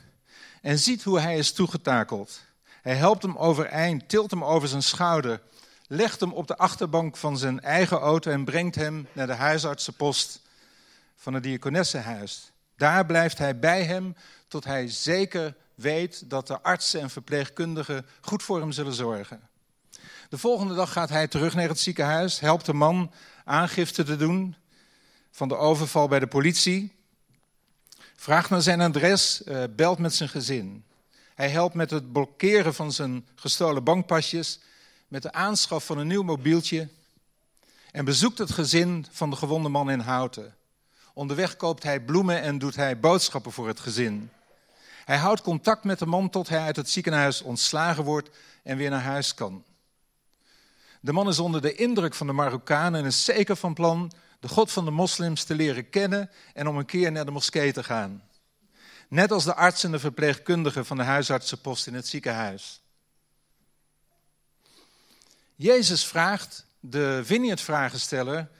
en 0.63 0.79
ziet 0.79 1.03
hoe 1.03 1.21
hij 1.21 1.39
is 1.39 1.53
toegetakeld. 1.53 2.43
Hij 2.83 2.95
helpt 2.95 3.23
hem 3.23 3.37
overeind, 3.37 4.09
tilt 4.09 4.31
hem 4.31 4.45
over 4.45 4.69
zijn 4.69 4.83
schouder 4.83 5.41
legt 5.87 6.21
hem 6.21 6.33
op 6.33 6.47
de 6.47 6.57
achterbank 6.57 7.17
van 7.17 7.39
zijn 7.39 7.61
eigen 7.61 7.99
auto 7.99 8.31
en 8.31 8.45
brengt 8.45 8.75
hem 8.75 9.09
naar 9.13 9.27
de 9.27 9.33
huisartsenpost 9.35 10.41
van 11.17 11.35
het 11.35 11.43
diakonessenhuis. 11.43 12.53
Daar 12.77 13.07
blijft 13.07 13.39
hij 13.39 13.59
bij 13.59 13.85
hem 13.85 14.17
tot 14.49 14.65
hij 14.65 14.89
zeker 14.89 15.55
weet 15.75 16.31
dat 16.31 16.47
de 16.47 16.61
artsen 16.63 17.01
en 17.01 17.11
verpleegkundigen 17.11 18.07
goed 18.21 18.43
voor 18.43 18.61
hem 18.61 18.73
zullen 18.73 18.93
zorgen. 18.93 19.41
De 20.35 20.41
volgende 20.41 20.75
dag 20.75 20.93
gaat 20.93 21.09
hij 21.09 21.29
terug 21.29 21.55
naar 21.55 21.69
het 21.69 21.81
ziekenhuis, 21.81 22.41
helpt 22.41 22.67
de 22.67 22.73
man 22.73 23.13
aangifte 23.45 24.03
te 24.03 24.17
doen 24.17 24.57
van 25.31 25.49
de 25.49 25.57
overval 25.57 26.09
bij 26.09 26.19
de 26.19 26.27
politie, 26.27 26.93
vraagt 28.17 28.51
naar 28.51 28.63
zijn 28.63 28.81
adres, 28.81 29.45
eh, 29.45 29.63
belt 29.71 29.99
met 29.99 30.15
zijn 30.15 30.29
gezin. 30.29 30.85
Hij 31.35 31.49
helpt 31.49 31.75
met 31.75 31.91
het 31.91 32.13
blokkeren 32.13 32.75
van 32.75 32.93
zijn 32.93 33.27
gestolen 33.35 33.85
bankpasjes 33.85 34.61
met 35.09 35.23
de 35.23 35.33
aanschaf 35.33 35.85
van 35.87 35.99
een 35.99 36.07
nieuw 36.07 36.23
mobieltje 36.23 36.89
en 37.91 38.05
bezoekt 38.05 38.39
het 38.39 38.53
gezin 38.53 39.07
van 39.11 39.31
de 39.31 39.37
gewonde 39.37 39.69
man 39.69 39.91
in 39.91 40.01
Houten. 40.01 40.55
Onderweg 41.13 41.57
koopt 41.57 41.83
hij 41.83 42.01
bloemen 42.01 42.41
en 42.41 42.59
doet 42.59 42.77
hij 42.77 43.01
boodschappen 43.01 43.53
voor 43.53 43.69
het 43.69 43.81
gezin. 43.81 44.31
Hij 45.05 45.17
houdt 45.17 45.43
contact 45.43 45.85
met 45.85 45.99
de 45.99 46.07
man 46.07 46.31
tot 46.31 46.49
hij 46.49 46.61
uit 46.61 46.77
het 46.77 46.91
ziekenhuis 46.91 47.43
ontslagen 47.43 48.05
wordt 48.05 48.31
en 48.63 48.77
weer 48.77 48.91
naar 48.91 49.03
huis 49.03 49.35
kan. 49.35 49.65
De 51.05 51.13
man 51.13 51.29
is 51.29 51.39
onder 51.39 51.61
de 51.61 51.75
indruk 51.75 52.15
van 52.15 52.27
de 52.27 52.33
Marokkanen 52.33 53.01
en 53.01 53.07
is 53.07 53.25
zeker 53.25 53.57
van 53.57 53.75
plan 53.75 54.13
de 54.41 54.49
God 54.49 54.73
van 54.73 54.85
de 54.85 54.91
moslims 54.91 55.45
te 55.45 55.55
leren 55.55 55.91
kennen 55.91 56.31
en 56.55 56.69
om 56.69 56.77
een 56.77 56.85
keer 56.85 57.13
naar 57.13 57.25
de 57.25 57.31
moskee 57.31 57.73
te 57.73 57.85
gaan. 57.85 58.23
Net 59.09 59.31
als 59.31 59.45
de 59.45 59.55
arts 59.55 59.85
en 59.85 59.91
de 59.91 59.99
verpleegkundige 59.99 60.85
van 60.85 60.97
de 60.97 61.03
huisartsenpost 61.03 61.87
in 61.87 61.95
het 61.95 62.07
ziekenhuis. 62.07 62.83
Jezus 65.55 66.07
vraagt 66.07 66.67
de 66.81 67.21
Vineyard-vragensteller, 67.25 68.51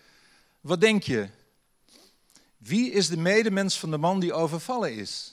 wat 0.61 0.81
denk 0.81 1.03
je? 1.03 1.29
Wie 2.57 2.91
is 2.91 3.09
de 3.09 3.19
medemens 3.19 3.79
van 3.79 3.91
de 3.91 3.99
man 3.99 4.21
die 4.21 4.33
overvallen 4.33 4.95
is? 4.95 5.33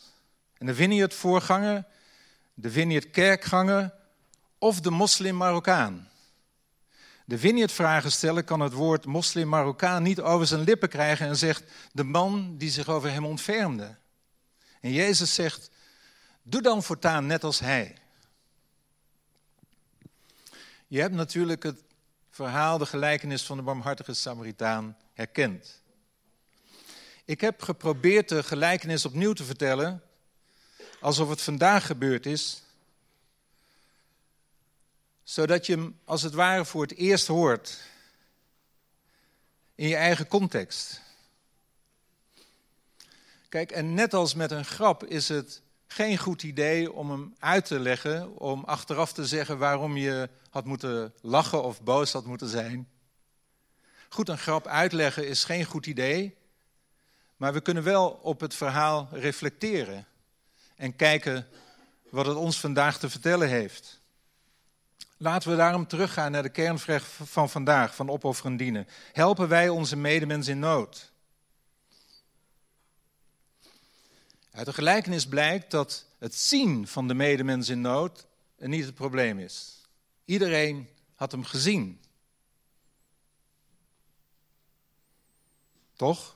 En 0.58 0.65
de 0.65 0.75
Vineyard-voorganger, 0.75 1.86
de 2.53 2.72
Vineyard-kerkganger 2.72 3.94
of 4.58 4.82
de 4.82 4.91
moslim-Marokkaan? 4.91 6.10
De 7.31 7.38
Vineyard-vragensteller 7.38 8.43
kan 8.43 8.59
het 8.59 8.73
woord 8.73 9.05
moslim-Marokkaan 9.05 10.03
niet 10.03 10.21
over 10.21 10.47
zijn 10.47 10.61
lippen 10.61 10.89
krijgen 10.89 11.27
en 11.27 11.38
zegt 11.38 11.63
de 11.91 12.03
man 12.03 12.57
die 12.57 12.69
zich 12.69 12.89
over 12.89 13.11
hem 13.11 13.25
ontfermde. 13.25 13.95
En 14.81 14.91
Jezus 14.91 15.33
zegt, 15.33 15.69
doe 16.43 16.61
dan 16.61 16.83
voortaan 16.83 17.25
net 17.25 17.43
als 17.43 17.59
hij. 17.59 17.97
Je 20.88 21.00
hebt 21.00 21.13
natuurlijk 21.13 21.63
het 21.63 21.83
verhaal, 22.29 22.77
de 22.77 22.85
gelijkenis 22.85 23.43
van 23.43 23.57
de 23.57 23.63
barmhartige 23.63 24.13
Samaritaan 24.13 24.97
herkend. 25.13 25.81
Ik 27.25 27.41
heb 27.41 27.61
geprobeerd 27.61 28.29
de 28.29 28.43
gelijkenis 28.43 29.05
opnieuw 29.05 29.33
te 29.33 29.43
vertellen, 29.43 30.01
alsof 31.00 31.29
het 31.29 31.41
vandaag 31.41 31.85
gebeurd 31.85 32.25
is, 32.25 32.63
zodat 35.31 35.65
je 35.65 35.75
hem 35.75 36.00
als 36.05 36.21
het 36.21 36.33
ware 36.33 36.65
voor 36.65 36.81
het 36.81 36.95
eerst 36.95 37.27
hoort 37.27 37.79
in 39.75 39.88
je 39.88 39.95
eigen 39.95 40.27
context. 40.27 41.01
Kijk, 43.50 43.71
en 43.71 43.93
net 43.93 44.13
als 44.13 44.33
met 44.33 44.51
een 44.51 44.65
grap 44.65 45.05
is 45.05 45.27
het 45.27 45.61
geen 45.88 46.17
goed 46.17 46.43
idee 46.43 46.91
om 46.91 47.11
hem 47.11 47.35
uit 47.39 47.65
te 47.65 47.79
leggen, 47.79 48.38
om 48.38 48.63
achteraf 48.63 49.13
te 49.13 49.25
zeggen 49.25 49.57
waarom 49.57 49.97
je 49.97 50.29
had 50.50 50.65
moeten 50.65 51.13
lachen 51.21 51.63
of 51.63 51.81
boos 51.81 52.11
had 52.11 52.25
moeten 52.25 52.47
zijn. 52.47 52.89
Goed, 54.09 54.29
een 54.29 54.38
grap 54.38 54.67
uitleggen 54.67 55.27
is 55.27 55.43
geen 55.43 55.65
goed 55.65 55.85
idee, 55.85 56.38
maar 57.35 57.53
we 57.53 57.61
kunnen 57.61 57.83
wel 57.83 58.09
op 58.09 58.39
het 58.39 58.55
verhaal 58.55 59.07
reflecteren 59.11 60.07
en 60.75 60.95
kijken 60.95 61.47
wat 62.09 62.25
het 62.25 62.38
ons 62.38 62.59
vandaag 62.59 63.00
te 63.00 63.09
vertellen 63.09 63.50
heeft. 63.50 64.00
Laten 65.21 65.49
we 65.49 65.55
daarom 65.55 65.87
teruggaan 65.87 66.31
naar 66.31 66.43
de 66.43 66.49
kernvraag 66.49 67.07
van 67.23 67.49
vandaag, 67.49 67.95
van 67.95 68.09
opofferen 68.09 68.57
dienen. 68.57 68.87
Helpen 69.11 69.47
wij 69.47 69.69
onze 69.69 69.95
medemens 69.95 70.47
in 70.47 70.59
nood? 70.59 71.11
Uit 74.51 74.65
de 74.65 74.73
gelijkenis 74.73 75.27
blijkt 75.27 75.71
dat 75.71 76.05
het 76.19 76.35
zien 76.35 76.87
van 76.87 77.07
de 77.07 77.13
medemens 77.13 77.69
in 77.69 77.81
nood 77.81 78.27
niet 78.57 78.85
het 78.85 78.95
probleem 78.95 79.39
is. 79.39 79.87
Iedereen 80.25 80.89
had 81.15 81.31
hem 81.31 81.43
gezien. 81.43 82.01
Toch? 85.95 86.35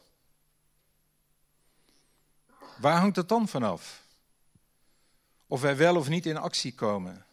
Waar 2.78 3.00
hangt 3.00 3.16
het 3.16 3.30
dan 3.30 3.48
vanaf? 3.48 4.04
of 5.48 5.62
wij 5.62 5.78
wel 5.78 5.96
of 5.96 6.10
niet 6.10 6.26
in 6.26 6.38
actie 6.38 6.74
komen? 6.74 7.25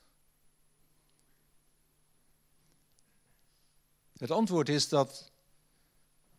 Het 4.23 4.31
antwoord 4.31 4.69
is 4.69 4.89
dat 4.89 5.31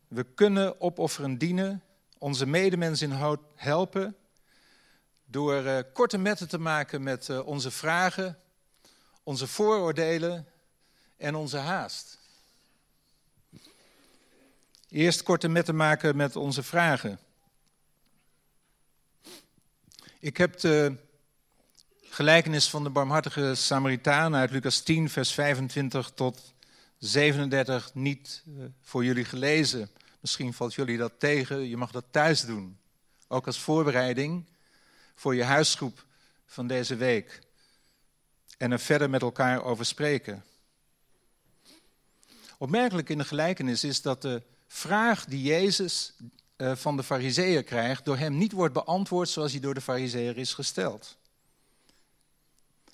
we 0.07 0.23
kunnen 0.23 0.81
opofferen 0.81 1.37
dienen, 1.37 1.83
onze 2.17 2.45
medemens 2.45 3.01
in 3.01 3.11
helpen, 3.55 4.15
door 5.25 5.63
uh, 5.63 5.79
korte 5.93 6.17
metten 6.17 6.47
te 6.47 6.57
maken 6.57 7.03
met 7.03 7.27
uh, 7.27 7.47
onze 7.47 7.71
vragen, 7.71 8.39
onze 9.23 9.47
vooroordelen 9.47 10.47
en 11.17 11.35
onze 11.35 11.57
haast. 11.57 12.19
Eerst 14.89 15.23
korte 15.23 15.47
metten 15.47 15.75
maken 15.75 16.15
met 16.15 16.35
onze 16.35 16.63
vragen. 16.63 17.19
Ik 20.19 20.37
heb 20.37 20.59
de 20.59 20.95
gelijkenis 22.01 22.69
van 22.69 22.83
de 22.83 22.89
barmhartige 22.89 23.55
Samaritaan 23.55 24.35
uit 24.35 24.51
Lucas 24.51 24.81
10, 24.81 25.09
vers 25.09 25.33
25 25.33 26.11
tot 26.15 26.53
37 27.03 27.93
niet 27.93 28.43
uh, 28.47 28.65
voor 28.81 29.05
jullie 29.05 29.25
gelezen. 29.25 29.89
Misschien 30.19 30.53
valt 30.53 30.73
jullie 30.73 30.97
dat 30.97 31.13
tegen, 31.17 31.69
je 31.69 31.77
mag 31.77 31.91
dat 31.91 32.05
thuis 32.11 32.45
doen. 32.45 32.77
Ook 33.27 33.45
als 33.45 33.59
voorbereiding 33.59 34.45
voor 35.15 35.35
je 35.35 35.43
huisgroep 35.43 36.05
van 36.45 36.67
deze 36.67 36.95
week. 36.95 37.39
En 38.57 38.71
er 38.71 38.79
verder 38.79 39.09
met 39.09 39.21
elkaar 39.21 39.63
over 39.63 39.85
spreken. 39.85 40.43
Opmerkelijk 42.57 43.09
in 43.09 43.17
de 43.17 43.25
gelijkenis 43.25 43.83
is 43.83 44.01
dat 44.01 44.21
de 44.21 44.41
vraag 44.67 45.25
die 45.25 45.41
Jezus 45.41 46.13
uh, 46.57 46.75
van 46.75 46.97
de 46.97 47.03
fariseeër 47.03 47.63
krijgt, 47.63 48.05
door 48.05 48.17
hem 48.17 48.37
niet 48.37 48.51
wordt 48.51 48.73
beantwoord 48.73 49.29
zoals 49.29 49.51
hij 49.51 49.61
door 49.61 49.73
de 49.73 49.81
fariseeër 49.81 50.37
is 50.37 50.53
gesteld. 50.53 51.17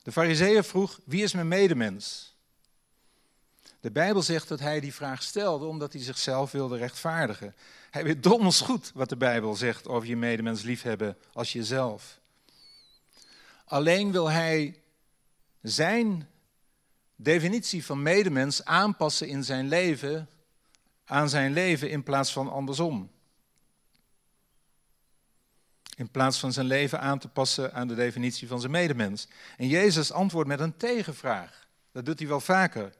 De 0.03 0.11
fariseeër 0.11 0.63
vroeg, 0.63 0.99
wie 1.03 1.23
is 1.23 1.33
mijn 1.33 1.47
medemens? 1.47 2.37
De 3.79 3.91
Bijbel 3.91 4.21
zegt 4.21 4.47
dat 4.47 4.59
hij 4.59 4.79
die 4.79 4.93
vraag 4.93 5.23
stelde 5.23 5.65
omdat 5.65 5.93
hij 5.93 6.01
zichzelf 6.01 6.51
wilde 6.51 6.77
rechtvaardigen. 6.77 7.55
Hij 7.91 8.03
weet 8.03 8.23
donders 8.23 8.61
goed 8.61 8.91
wat 8.93 9.09
de 9.09 9.17
Bijbel 9.17 9.55
zegt 9.55 9.87
over 9.87 10.07
je 10.07 10.17
medemens 10.17 10.61
liefhebben 10.61 11.17
als 11.33 11.53
jezelf. 11.53 12.19
Alleen 13.65 14.11
wil 14.11 14.29
hij 14.29 14.81
zijn 15.61 16.29
definitie 17.15 17.85
van 17.85 18.01
medemens 18.01 18.65
aanpassen 18.65 19.27
in 19.27 19.43
zijn 19.43 19.67
leven 19.67 20.29
aan 21.05 21.29
zijn 21.29 21.53
leven 21.53 21.89
in 21.89 22.03
plaats 22.03 22.31
van 22.31 22.51
andersom. 22.51 23.09
In 25.95 26.09
plaats 26.09 26.39
van 26.39 26.53
zijn 26.53 26.65
leven 26.65 26.99
aan 26.99 27.19
te 27.19 27.27
passen 27.27 27.73
aan 27.73 27.87
de 27.87 27.95
definitie 27.95 28.47
van 28.47 28.59
zijn 28.59 28.71
medemens. 28.71 29.27
En 29.57 29.67
Jezus 29.67 30.11
antwoordt 30.11 30.49
met 30.49 30.59
een 30.59 30.77
tegenvraag. 30.77 31.67
Dat 31.91 32.05
doet 32.05 32.19
hij 32.19 32.27
wel 32.27 32.39
vaker. 32.39 32.93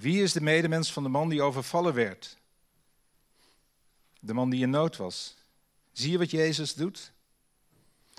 Wie 0.00 0.22
is 0.22 0.32
de 0.32 0.40
medemens 0.40 0.92
van 0.92 1.02
de 1.02 1.08
man 1.08 1.28
die 1.28 1.42
overvallen 1.42 1.94
werd? 1.94 2.38
De 4.20 4.34
man 4.34 4.50
die 4.50 4.62
in 4.62 4.70
nood 4.70 4.96
was. 4.96 5.34
Zie 5.92 6.10
je 6.10 6.18
wat 6.18 6.30
Jezus 6.30 6.74
doet? 6.74 7.12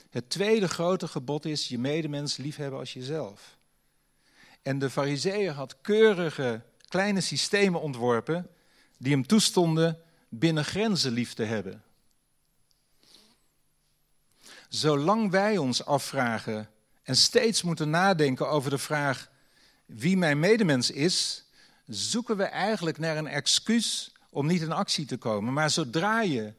Het 0.10 0.29
tweede 0.29 0.67
grote 0.67 1.08
gebod 1.08 1.46
is 1.46 1.67
je 1.67 1.79
medemens 1.79 2.38
liefhebben 2.38 2.79
als 2.79 2.94
jezelf. 2.94 3.58
En 4.62 4.79
de 4.79 4.89
fariseeër 4.89 5.51
had 5.51 5.82
keurige 5.82 6.62
kleine 6.88 7.22
systemen 7.22 7.82
ontworpen 7.82 8.50
die 8.98 9.12
hem 9.12 9.25
toestonden 9.25 10.00
binnen 10.29 10.65
grenzen 10.65 11.12
lief 11.12 11.34
te 11.34 11.44
hebben. 11.44 11.84
Zolang 14.70 15.32
wij 15.32 15.58
ons 15.58 15.86
afvragen 15.86 16.70
en 17.03 17.15
steeds 17.15 17.62
moeten 17.62 17.89
nadenken 17.89 18.50
over 18.50 18.70
de 18.70 18.77
vraag 18.77 19.29
wie 19.86 20.17
mijn 20.17 20.39
medemens 20.39 20.91
is, 20.91 21.45
zoeken 21.88 22.38
we 22.38 22.44
eigenlijk 22.44 22.98
naar 22.98 23.18
een 23.18 23.27
excuus 23.27 24.12
om 24.29 24.48
niet 24.48 24.62
in 24.62 24.72
actie 24.72 25.05
te 25.05 25.18
komen. 25.18 25.53
Maar 25.53 25.70
zodra 25.70 26.22
je 26.22 26.53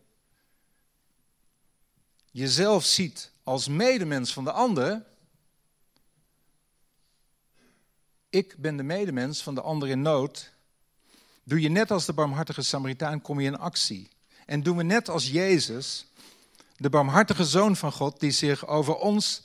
jezelf 2.31 2.85
ziet 2.85 3.31
als 3.42 3.68
medemens 3.68 4.33
van 4.33 4.44
de 4.44 4.53
ander, 4.53 5.05
ik 8.31 8.57
ben 8.59 8.77
de 8.77 8.83
medemens 8.83 9.42
van 9.42 9.55
de 9.55 9.61
ander 9.61 9.88
in 9.88 10.03
nood, 10.03 10.51
doe 11.44 11.61
je 11.61 11.68
net 11.68 11.90
als 11.90 12.05
de 12.05 12.12
barmhartige 12.12 12.62
Samaritaan, 12.62 13.22
kom 13.22 13.40
je 13.40 13.46
in 13.46 13.59
actie. 13.59 14.09
En 14.46 14.62
doen 14.62 14.77
we 14.77 14.83
net 14.83 15.09
als 15.09 15.31
Jezus, 15.31 16.07
de 16.77 16.90
barmhartige 16.90 17.44
Zoon 17.44 17.77
van 17.77 17.92
God, 17.92 18.20
die 18.20 18.31
zich 18.31 18.66
over 18.66 18.94
ons 18.94 19.42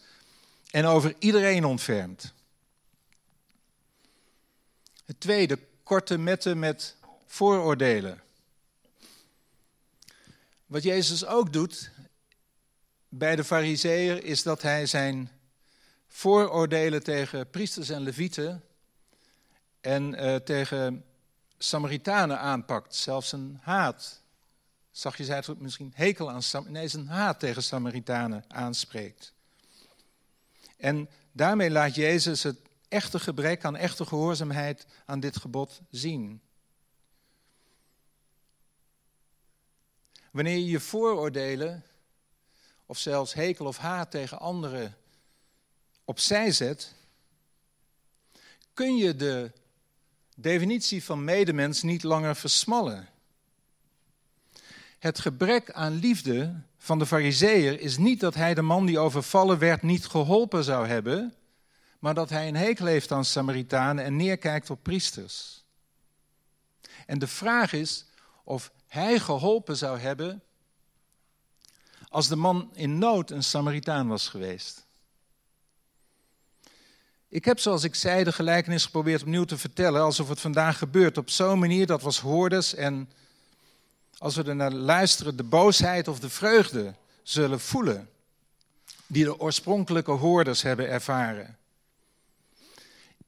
en 0.71 0.86
over 0.86 1.15
iedereen 1.19 1.65
ontfermt. 1.65 2.34
Het 5.06 5.19
tweede, 5.19 5.60
korte 5.91 6.17
metten 6.17 6.60
met 6.60 6.95
vooroordelen. 7.25 8.21
Wat 10.65 10.84
Jezus 10.84 11.25
ook 11.25 11.54
doet 11.54 11.91
bij 13.10 13.36
de 13.36 13.43
fariseeër 13.43 14.23
is 14.23 14.43
dat 14.43 14.62
hij 14.62 14.86
zijn 14.86 15.32
vooroordelen 16.08 17.04
tegen 17.04 17.49
priesters 17.49 17.89
en 17.89 18.01
levieten 18.01 18.63
en 19.82 20.13
uh, 20.13 20.36
tegen 20.36 21.06
Samaritanen 21.58 22.39
aanpakt, 22.39 22.95
zelfs 22.95 23.32
een 23.32 23.60
haat. 23.62 24.21
Zag 24.91 25.17
je 25.17 25.23
zij 25.23 25.43
misschien 25.58 25.91
hekel 25.95 26.32
aan 26.32 26.43
Sam 26.43 26.71
nee, 26.71 26.88
zijn 26.88 27.08
haat 27.08 27.39
tegen 27.39 27.63
Samaritanen 27.63 28.43
aanspreekt. 28.47 29.34
En 30.77 31.10
daarmee 31.32 31.71
laat 31.71 31.95
Jezus 31.95 32.43
het 32.43 32.58
echte 32.91 33.19
gebrek 33.19 33.65
aan 33.65 33.75
echte 33.75 34.06
gehoorzaamheid 34.06 34.86
aan 35.06 35.19
dit 35.19 35.38
gebod 35.38 35.82
zien. 35.89 36.41
Wanneer 40.32 40.58
je 40.58 40.65
je 40.65 40.80
vooroordelen, 40.80 41.86
of 42.86 42.97
zelfs 42.97 43.34
hekel 43.34 43.65
of 43.65 43.77
haat 43.77 44.12
tegen 44.12 44.39
anderen 44.39 44.97
opzij 46.06 46.51
zet, 46.51 46.93
kun 48.73 48.95
je 48.95 49.15
de 49.15 49.51
definitie 50.36 51.04
van 51.04 51.23
medemens 51.23 51.82
niet 51.82 52.04
langer 52.04 52.36
versmallen. 52.36 53.10
Het 54.99 55.19
gebrek 55.19 55.71
aan 55.71 55.93
liefde 55.93 56.62
van 56.77 56.99
de 56.99 57.06
fariseeër 57.06 57.80
is 57.80 57.97
niet 57.97 58.19
dat 58.19 58.36
hij 58.36 58.54
de 58.54 58.62
man 58.62 58.86
die 58.86 58.99
overvallen 58.99 59.60
werd 59.60 59.82
niet 59.82 60.06
geholpen 60.06 60.63
zou 60.63 60.88
hebben, 60.88 61.36
maar 62.01 62.13
dat 62.13 62.29
hij 62.29 62.47
een 62.47 62.55
hekel 62.55 62.85
heeft 62.85 63.11
aan 63.11 63.25
Samaritanen 63.25 64.03
en 64.03 64.15
neerkijkt 64.15 64.69
op 64.69 64.83
priesters. 64.83 65.63
En 67.05 67.19
de 67.19 67.27
vraag 67.27 67.73
is 67.73 68.05
of 68.43 68.71
hij 68.87 69.19
geholpen 69.19 69.77
zou 69.77 69.99
hebben 69.99 70.41
als 72.09 72.27
de 72.27 72.35
man 72.35 72.69
in 72.73 72.97
nood 72.97 73.31
een 73.31 73.43
Samaritaan 73.43 74.07
was 74.07 74.27
geweest. 74.27 74.85
Ik 77.27 77.45
heb, 77.45 77.59
zoals 77.59 77.83
ik 77.83 77.95
zei, 77.95 78.23
de 78.23 78.31
gelijkenis 78.31 78.85
geprobeerd 78.85 79.21
opnieuw 79.21 79.43
te 79.43 79.57
vertellen, 79.57 80.01
alsof 80.01 80.29
het 80.29 80.39
vandaag 80.39 80.77
gebeurt. 80.77 81.17
Op 81.17 81.29
zo'n 81.29 81.59
manier 81.59 81.85
dat 81.85 82.01
was 82.01 82.19
hoorders 82.19 82.73
en 82.73 83.09
als 84.17 84.35
we 84.35 84.43
er 84.43 84.55
naar 84.55 84.71
luisteren, 84.71 85.35
de 85.35 85.43
boosheid 85.43 86.07
of 86.07 86.19
de 86.19 86.29
vreugde 86.29 86.93
zullen 87.23 87.59
voelen 87.59 88.09
die 89.07 89.23
de 89.23 89.39
oorspronkelijke 89.39 90.11
hoorders 90.11 90.61
hebben 90.61 90.89
ervaren. 90.89 91.59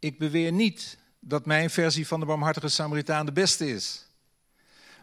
Ik 0.04 0.18
beweer 0.18 0.52
niet 0.52 0.98
dat 1.20 1.46
mijn 1.46 1.70
versie 1.70 2.08
van 2.08 2.20
de 2.20 2.26
barmhartige 2.26 2.68
Samaritaan 2.68 3.26
de 3.26 3.32
beste 3.32 3.70
is. 3.70 4.06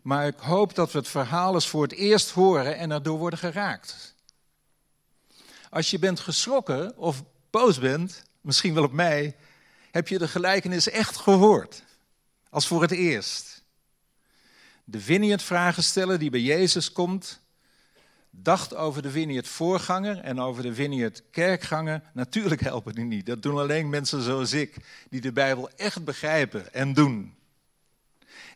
Maar 0.02 0.26
ik 0.26 0.38
hoop 0.38 0.74
dat 0.74 0.92
we 0.92 0.98
het 0.98 1.08
verhaal 1.08 1.54
eens 1.54 1.68
voor 1.68 1.82
het 1.82 1.92
eerst 1.92 2.30
horen 2.30 2.76
en 2.76 2.90
erdoor 2.90 3.18
worden 3.18 3.38
geraakt. 3.38 4.14
Als 5.70 5.90
je 5.90 5.98
bent 5.98 6.20
geschrokken 6.20 6.96
of 6.96 7.24
boos 7.50 7.78
bent, 7.78 8.22
misschien 8.40 8.74
wel 8.74 8.84
op 8.84 8.92
mij, 8.92 9.36
heb 9.90 10.08
je 10.08 10.18
de 10.18 10.28
gelijkenis 10.28 10.88
echt 10.88 11.16
gehoord. 11.16 11.82
Als 12.50 12.66
voor 12.66 12.82
het 12.82 12.90
eerst. 12.90 13.62
De 14.84 15.00
Vineyard-vragensteller 15.00 16.18
die 16.18 16.30
bij 16.30 16.40
Jezus 16.40 16.92
komt, 16.92 17.39
dacht 18.30 18.74
over 18.74 19.02
de 19.02 19.10
Vineyard-voorganger 19.10 20.18
en 20.18 20.40
over 20.40 20.62
de 20.62 20.74
Vineyard-kerkganger. 20.74 22.02
Natuurlijk 22.12 22.60
helpen 22.60 22.94
die 22.94 23.04
niet. 23.04 23.26
Dat 23.26 23.42
doen 23.42 23.58
alleen 23.58 23.88
mensen 23.88 24.22
zoals 24.22 24.52
ik, 24.52 24.76
die 25.10 25.20
de 25.20 25.32
Bijbel 25.32 25.70
echt 25.76 26.04
begrijpen 26.04 26.72
en 26.72 26.92
doen. 26.92 27.34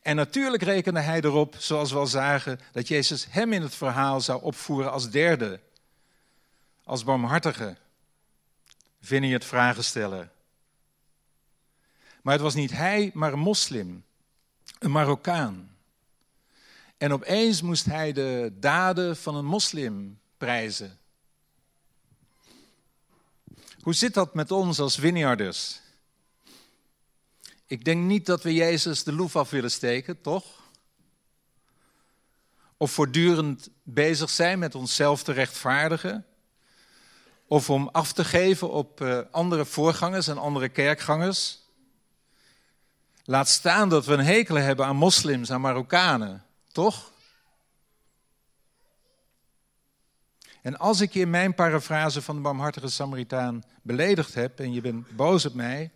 En 0.03 0.17
natuurlijk 0.17 0.63
rekende 0.63 1.01
hij 1.01 1.21
erop, 1.21 1.55
zoals 1.59 1.93
we 1.93 1.99
al 1.99 2.07
zagen, 2.07 2.61
dat 2.73 2.89
Jezus 2.89 3.27
hem 3.31 3.53
in 3.53 3.63
het 3.63 3.75
verhaal 3.75 4.21
zou 4.21 4.43
opvoeren 4.43 4.93
als 4.93 5.11
derde, 5.11 5.61
als 6.85 7.05
barmhartige, 7.05 7.77
Vineyard 9.01 9.45
vragensteller. 9.45 10.31
Maar 12.23 12.33
het 12.33 12.43
was 12.43 12.55
niet 12.55 12.71
hij, 12.71 13.11
maar 13.15 13.33
een 13.33 13.39
moslim, 13.39 14.05
een 14.79 14.91
Marokkaan. 14.91 15.74
En 16.97 17.13
opeens 17.13 17.63
moest 17.63 17.85
hij 17.85 18.13
de 18.13 18.53
daden 18.61 19.17
van 19.17 19.35
een 19.35 19.45
moslim 19.45 20.21
prijzen. 20.37 20.99
Hoe 23.81 23.95
zit 23.95 24.15
dat 24.15 24.35
met 24.35 24.51
ons 24.51 24.79
als 24.79 24.97
vineyarders? 24.97 25.81
Ik 27.67 27.85
denk 27.85 28.05
niet 28.05 28.27
dat 28.27 28.43
we 28.43 28.55
Jezus 28.55 29.05
de 29.05 29.13
loef 29.13 29.37
af 29.37 29.51
willen 29.51 29.71
steken, 29.71 30.21
toch? 30.21 30.45
Of 32.77 32.91
voortdurend 32.91 33.69
bezig 33.83 34.31
zijn 34.31 34.59
met 34.59 34.75
onszelf 34.75 35.23
te 35.23 35.33
rechtvaardigen. 35.33 36.27
Of 37.47 37.71
om 37.71 37.89
af 37.89 38.13
te 38.13 38.25
geven 38.25 38.71
op 38.71 39.01
uh, 39.01 39.21
andere 39.31 39.65
voorgangers 39.65 40.27
en 40.29 40.39
andere 40.39 40.69
kerkgangers. 40.69 41.59
Laat 43.25 43.49
staan 43.49 43.89
dat 43.89 44.07
we 44.07 44.13
een 44.13 44.25
hekel 44.25 44.55
hebben 44.55 44.87
aan 44.87 44.97
moslims, 44.97 45.51
aan 45.51 45.61
Marokkanen, 45.61 46.44
toch? 46.75 47.13
En 50.63 50.79
als 50.79 51.01
ik 51.01 51.13
je 51.13 51.21
in 51.21 51.31
mijn 51.31 51.55
parafrase 51.55 52.23
van 52.23 52.37
de 52.37 52.43
barmhartige 52.43 52.89
Samaritaan 52.89 53.63
beledigd 53.83 54.35
heb 54.35 54.61
en 54.61 54.73
je 54.73 54.81
bent 54.81 55.17
boos 55.17 55.47
op 55.47 55.55
mij, 55.55 55.91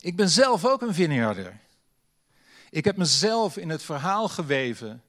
ik 0.00 0.16
ben 0.16 0.28
zelf 0.28 0.64
ook 0.64 0.82
een 0.82 0.94
vineyarder. 0.94 1.60
Ik 2.70 2.84
heb 2.84 2.96
mezelf 2.96 3.56
in 3.56 3.68
het 3.68 3.82
verhaal 3.82 4.28
geweven 4.28 5.02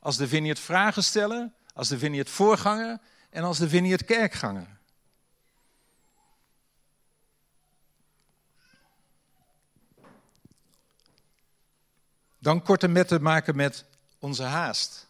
als 0.00 0.16
de 0.16 0.28
vineyard 0.28 0.58
vragen 0.58 1.04
stellen, 1.04 1.54
als 1.74 1.88
de 1.88 1.98
vineyard 1.98 2.30
voorganger 2.30 2.98
en 3.30 3.42
als 3.42 3.58
de 3.58 3.68
vineyard 3.68 4.04
kerkganger. 4.04 4.78
Dan 12.38 12.62
korte 12.62 12.88
metten 12.88 13.22
maken 13.22 13.56
met 13.56 13.84
onze 14.26 14.42
haast. 14.42 15.06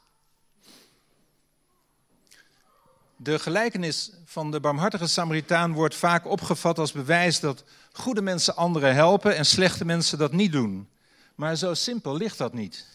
De 3.17 3.39
gelijkenis 3.39 4.11
van 4.25 4.51
de 4.51 4.61
barmhartige 4.61 5.07
Samaritaan 5.07 5.73
wordt 5.73 5.95
vaak 5.95 6.27
opgevat 6.27 6.79
als 6.79 6.93
bewijs 6.93 7.41
dat 7.41 7.65
goede 7.93 8.23
mensen 8.23 8.57
anderen 8.57 8.95
helpen 8.95 9.37
en 9.37 9.47
slechte 9.47 9.85
mensen 9.85 10.19
dat 10.19 10.33
niet 10.33 10.53
doen. 10.53 10.89
Maar 11.35 11.57
zo 11.57 11.75
simpel 11.75 12.17
ligt 12.17 12.39
dat 12.39 12.53
niet. 12.53 12.87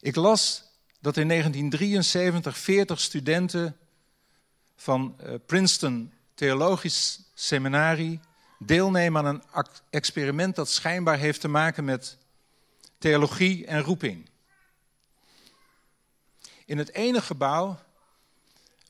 Ik 0.00 0.16
las 0.16 0.64
dat 1.00 1.16
in 1.16 1.28
1973 1.28 2.58
40 2.58 3.00
studenten 3.00 3.76
van 4.76 5.14
eh, 5.20 5.34
Princeton 5.46 6.12
Theologisch 6.34 7.20
Seminarie 7.34 8.20
deelnemen 8.58 9.26
aan 9.26 9.42
een 9.52 9.66
experiment 9.90 10.56
dat 10.56 10.70
schijnbaar 10.70 11.18
heeft 11.18 11.40
te 11.40 11.48
maken 11.48 11.84
met 11.84 12.16
theologie 12.98 13.66
en 13.66 13.82
roeping. 13.82 14.28
In 16.64 16.78
het 16.78 16.92
ene 16.92 17.22
gebouw 17.22 17.78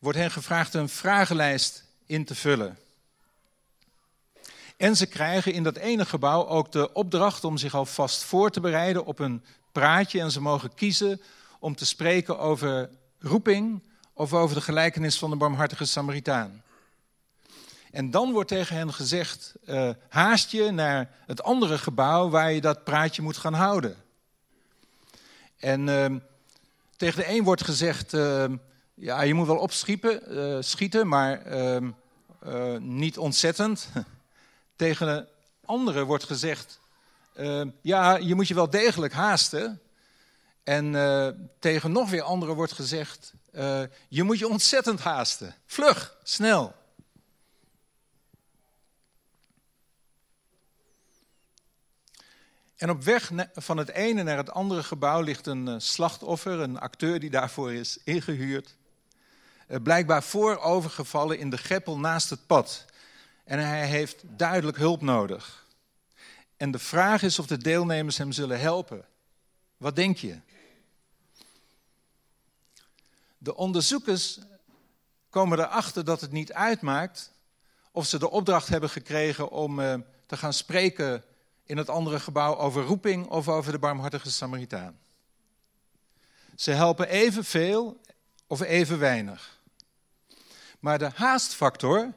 wordt 0.01 0.19
hen 0.19 0.31
gevraagd 0.31 0.75
een 0.75 0.89
vragenlijst 0.89 1.85
in 2.07 2.25
te 2.25 2.35
vullen. 2.35 2.79
En 4.77 4.97
ze 4.97 5.07
krijgen 5.07 5.53
in 5.53 5.63
dat 5.63 5.77
ene 5.77 6.07
gebouw 6.07 6.47
ook 6.47 6.73
de 6.73 6.93
opdracht 6.93 7.45
om 7.45 7.57
zich 7.57 7.75
alvast 7.75 8.23
voor 8.23 8.51
te 8.51 8.61
bereiden 8.61 9.05
op 9.05 9.19
een 9.19 9.45
praatje. 9.73 10.21
En 10.21 10.31
ze 10.31 10.41
mogen 10.41 10.75
kiezen 10.75 11.21
om 11.59 11.75
te 11.75 11.87
spreken 11.87 12.39
over 12.39 12.91
roeping 13.19 13.83
of 14.13 14.33
over 14.33 14.57
de 14.57 14.63
gelijkenis 14.63 15.19
van 15.19 15.31
de 15.31 15.37
barmhartige 15.37 15.85
Samaritaan. 15.85 16.63
En 17.91 18.11
dan 18.11 18.33
wordt 18.33 18.49
tegen 18.49 18.77
hen 18.77 18.95
gezegd: 18.95 19.55
uh, 19.67 19.91
haast 20.09 20.51
je 20.51 20.71
naar 20.71 21.11
het 21.27 21.43
andere 21.43 21.79
gebouw 21.79 22.29
waar 22.29 22.53
je 22.53 22.61
dat 22.61 22.85
praatje 22.85 23.23
moet 23.23 23.37
gaan 23.37 23.55
houden. 23.55 23.97
En 25.59 25.87
uh, 25.87 26.07
tegen 26.97 27.21
de 27.21 27.29
een 27.29 27.45
wordt 27.45 27.65
gezegd: 27.65 28.13
uh, 28.13 28.45
ja, 28.95 29.23
je 29.23 29.35
moet 29.35 29.47
wel 29.47 29.57
opschieten, 29.57 30.27
eh, 30.27 30.57
schieten, 30.61 31.09
maar 31.09 31.43
ehm, 31.43 31.91
niet 32.79 33.19
ontzettend. 33.19 33.89
tegen 34.77 35.07
de 35.07 35.27
andere 35.65 36.05
wordt 36.05 36.25
gezegd: 36.25 36.81
ja, 37.81 38.17
je 38.17 38.35
moet 38.35 38.49
je 38.49 38.55
wel 38.55 38.71
degelijk 38.71 39.13
haasten. 39.13 39.81
En 40.63 40.93
tegen 41.59 41.93
nog 41.93 42.11
weer 42.11 42.23
anderen 42.23 42.55
wordt 42.55 42.73
gezegd: 42.73 43.33
je 44.09 44.23
moet 44.23 44.39
je 44.39 44.49
ontzettend 44.49 45.01
haasten. 45.01 45.55
Vlug, 45.67 46.17
snel. 46.23 46.75
En 52.79 52.91
op 52.91 53.03
weg 53.03 53.31
van 53.55 53.77
het 53.77 53.89
ene 53.89 54.23
naar 54.23 54.37
het 54.37 54.51
andere 54.51 54.83
gebouw 54.83 55.21
ligt 55.21 55.47
een 55.47 55.69
eh, 55.69 55.75
slachtoffer, 55.79 56.61
een 56.61 56.79
acteur 56.79 57.21
die 57.21 57.31
daarvoor 57.31 57.73
is 57.73 57.99
ingehuurd. 58.05 58.77
Eh, 59.67 59.83
blijkbaar 59.83 60.23
voorovergevallen 60.23 61.39
in 61.39 61.51
de 61.51 61.57
greppel 61.57 61.99
naast 61.99 62.31
het 62.31 62.47
pad. 62.47 62.85
En 63.45 63.59
hij 63.59 63.87
heeft 63.87 64.23
duidelijk 64.27 64.77
hulp 64.77 65.01
nodig. 65.01 65.67
En 66.57 66.71
de 66.71 66.79
vraag 66.79 67.23
is 67.23 67.39
of 67.39 67.47
de 67.47 67.57
deelnemers 67.57 68.19
hem 68.19 68.33
zullen 68.33 68.61
helpen. 68.61 69.05
Wat 69.77 69.97
denk 69.97 70.17
je? 70.17 70.41
De 73.39 73.57
onderzoekers 73.57 74.39
komen 75.31 75.59
erachter 75.59 76.05
dat 76.05 76.21
het 76.21 76.33
niet 76.33 76.53
uitmaakt 76.53 77.33
of 77.91 78.07
ze 78.07 78.19
de 78.19 78.31
opdracht 78.31 78.69
hebben 78.69 78.91
gekregen 78.91 79.51
om 79.51 79.81
eh, 79.81 79.95
te 80.27 80.37
gaan 80.37 80.53
spreken 80.53 81.25
in 81.69 81.77
het 81.77 81.89
andere 81.89 82.21
gebouw 82.21 82.57
over 82.57 82.83
roeping 82.85 83.27
of 83.27 83.49
over 83.49 83.73
de 83.73 83.79
barmhartige 83.79 84.31
Samaritaan. 84.31 84.99
Ze 86.57 86.71
helpen 86.71 87.09
evenveel 87.09 88.01
of 88.47 88.61
even 88.61 88.99
weinig. 88.99 89.61
Maar 90.79 90.99
de 90.99 91.11
haastfactor 91.15 92.13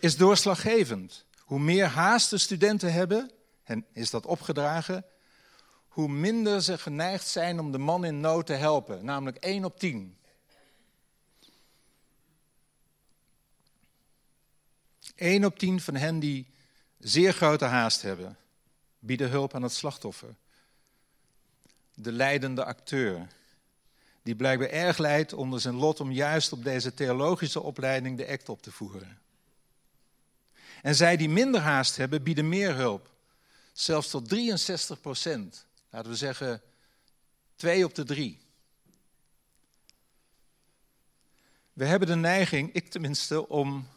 is 0.00 0.16
doorslaggevend. 0.16 1.24
Hoe 1.38 1.58
meer 1.58 1.86
haast 1.86 2.30
de 2.30 2.38
studenten 2.38 2.92
hebben, 2.92 3.30
en 3.62 3.86
is 3.92 4.10
dat 4.10 4.26
opgedragen, 4.26 5.04
hoe 5.88 6.08
minder 6.08 6.62
ze 6.62 6.78
geneigd 6.78 7.26
zijn 7.26 7.60
om 7.60 7.72
de 7.72 7.78
man 7.78 8.04
in 8.04 8.20
nood 8.20 8.46
te 8.46 8.52
helpen, 8.52 9.04
namelijk 9.04 9.36
1 9.36 9.64
op 9.64 9.78
10. 9.78 10.16
1 15.14 15.44
op 15.44 15.58
10 15.58 15.80
van 15.80 15.94
hen 15.94 16.18
die 16.18 16.53
zeer 17.04 17.32
grote 17.32 17.64
haast 17.64 18.02
hebben, 18.02 18.36
bieden 18.98 19.30
hulp 19.30 19.54
aan 19.54 19.62
het 19.62 19.72
slachtoffer. 19.72 20.34
De 21.94 22.12
leidende 22.12 22.64
acteur, 22.64 23.26
die 24.22 24.36
blijkbaar 24.36 24.68
erg 24.68 24.98
leidt 24.98 25.32
onder 25.32 25.60
zijn 25.60 25.74
lot 25.74 26.00
om 26.00 26.12
juist 26.12 26.52
op 26.52 26.64
deze 26.64 26.94
theologische 26.94 27.60
opleiding 27.60 28.16
de 28.16 28.28
act 28.28 28.48
op 28.48 28.62
te 28.62 28.72
voeren. 28.72 29.18
En 30.82 30.94
zij 30.94 31.16
die 31.16 31.28
minder 31.28 31.60
haast 31.60 31.96
hebben, 31.96 32.22
bieden 32.22 32.48
meer 32.48 32.74
hulp. 32.74 33.10
Zelfs 33.72 34.10
tot 34.10 34.28
63 34.28 35.00
procent. 35.00 35.66
Laten 35.90 36.10
we 36.10 36.16
zeggen, 36.16 36.62
twee 37.56 37.84
op 37.84 37.94
de 37.94 38.04
drie. 38.04 38.40
We 41.72 41.84
hebben 41.84 42.08
de 42.08 42.16
neiging, 42.16 42.72
ik 42.72 42.88
tenminste, 42.88 43.48
om 43.48 43.88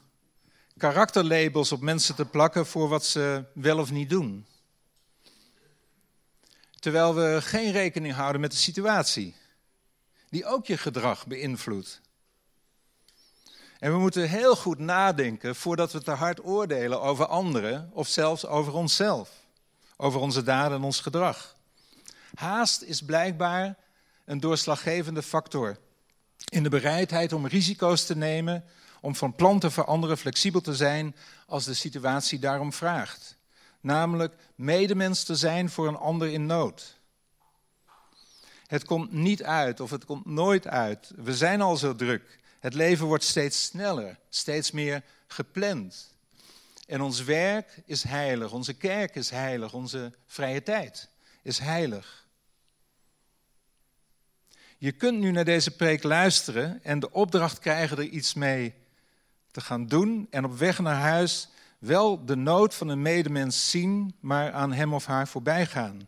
karakterlabels 0.77 1.71
op 1.71 1.81
mensen 1.81 2.15
te 2.15 2.25
plakken 2.25 2.65
voor 2.65 2.87
wat 2.87 3.05
ze 3.05 3.43
wel 3.53 3.79
of 3.79 3.91
niet 3.91 4.09
doen. 4.09 4.45
Terwijl 6.79 7.15
we 7.15 7.37
geen 7.41 7.71
rekening 7.71 8.13
houden 8.13 8.41
met 8.41 8.51
de 8.51 8.57
situatie, 8.57 9.35
die 10.29 10.45
ook 10.45 10.65
je 10.65 10.77
gedrag 10.77 11.27
beïnvloedt. 11.27 12.01
En 13.79 13.91
we 13.91 13.99
moeten 13.99 14.29
heel 14.29 14.55
goed 14.55 14.79
nadenken 14.79 15.55
voordat 15.55 15.91
we 15.91 16.01
te 16.01 16.11
hard 16.11 16.45
oordelen 16.45 17.01
over 17.01 17.25
anderen 17.25 17.89
of 17.93 18.07
zelfs 18.07 18.45
over 18.45 18.73
onszelf, 18.73 19.29
over 19.97 20.19
onze 20.19 20.43
daden 20.43 20.77
en 20.77 20.83
ons 20.83 20.99
gedrag. 20.99 21.55
Haast 22.33 22.81
is 22.81 23.01
blijkbaar 23.01 23.77
een 24.25 24.39
doorslaggevende 24.39 25.23
factor 25.23 25.77
in 26.49 26.63
de 26.63 26.69
bereidheid 26.69 27.33
om 27.33 27.47
risico's 27.47 28.05
te 28.05 28.15
nemen 28.15 28.65
om 29.07 29.15
van 29.15 29.35
plan 29.35 29.59
te 29.59 29.71
veranderen, 29.71 30.17
flexibel 30.17 30.61
te 30.61 30.75
zijn 30.75 31.15
als 31.45 31.65
de 31.65 31.73
situatie 31.73 32.39
daarom 32.39 32.73
vraagt. 32.73 33.37
Namelijk 33.81 34.35
medemens 34.55 35.23
te 35.23 35.35
zijn 35.35 35.69
voor 35.69 35.87
een 35.87 35.95
ander 35.95 36.27
in 36.27 36.45
nood. 36.45 36.99
Het 38.65 38.85
komt 38.85 39.11
niet 39.11 39.43
uit 39.43 39.79
of 39.79 39.89
het 39.89 40.05
komt 40.05 40.25
nooit 40.25 40.67
uit. 40.67 41.11
We 41.15 41.35
zijn 41.35 41.61
al 41.61 41.77
zo 41.77 41.95
druk. 41.95 42.39
Het 42.59 42.73
leven 42.73 43.05
wordt 43.05 43.23
steeds 43.23 43.63
sneller, 43.63 44.19
steeds 44.29 44.71
meer 44.71 45.03
gepland. 45.27 46.15
En 46.87 47.01
ons 47.01 47.23
werk 47.23 47.81
is 47.85 48.03
heilig, 48.03 48.51
onze 48.51 48.73
kerk 48.73 49.15
is 49.15 49.29
heilig, 49.29 49.73
onze 49.73 50.13
vrije 50.25 50.63
tijd 50.63 51.09
is 51.41 51.59
heilig. 51.59 52.27
Je 54.77 54.91
kunt 54.91 55.19
nu 55.19 55.31
naar 55.31 55.45
deze 55.45 55.71
preek 55.71 56.03
luisteren 56.03 56.83
en 56.83 56.99
de 56.99 57.11
opdracht 57.11 57.59
krijgen 57.59 57.97
er 57.97 58.03
iets 58.03 58.33
mee 58.33 58.85
te 59.51 59.61
gaan 59.61 59.87
doen 59.87 60.27
en 60.29 60.45
op 60.45 60.57
weg 60.57 60.79
naar 60.79 60.99
huis 60.99 61.49
wel 61.79 62.25
de 62.25 62.35
nood 62.35 62.75
van 62.75 62.87
een 62.87 63.01
medemens 63.01 63.69
zien, 63.69 64.15
maar 64.19 64.51
aan 64.51 64.73
hem 64.73 64.93
of 64.93 65.05
haar 65.05 65.27
voorbij 65.27 65.65
gaan. 65.65 66.07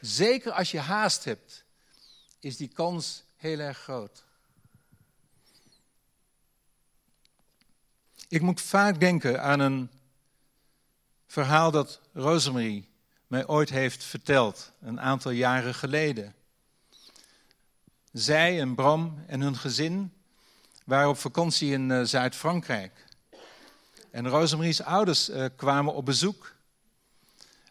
Zeker 0.00 0.52
als 0.52 0.70
je 0.70 0.78
haast 0.78 1.24
hebt, 1.24 1.64
is 2.40 2.56
die 2.56 2.68
kans 2.68 3.24
heel 3.36 3.58
erg 3.58 3.78
groot. 3.78 4.24
Ik 8.28 8.40
moet 8.40 8.60
vaak 8.60 9.00
denken 9.00 9.42
aan 9.42 9.60
een 9.60 9.90
verhaal 11.26 11.70
dat 11.70 12.00
Rosemary 12.12 12.88
mij 13.26 13.46
ooit 13.46 13.70
heeft 13.70 14.04
verteld, 14.04 14.72
een 14.80 15.00
aantal 15.00 15.30
jaren 15.30 15.74
geleden. 15.74 16.34
Zij 18.12 18.60
en 18.60 18.74
Bram 18.74 19.24
en 19.26 19.40
hun 19.40 19.56
gezin 19.56 20.12
waren 20.92 21.08
op 21.08 21.18
vakantie 21.18 21.72
in 21.72 21.90
uh, 21.90 22.02
Zuid-Frankrijk. 22.02 23.06
En 24.10 24.28
Rosemarie's 24.28 24.80
ouders 24.80 25.30
uh, 25.30 25.44
kwamen 25.56 25.94
op 25.94 26.04
bezoek. 26.04 26.54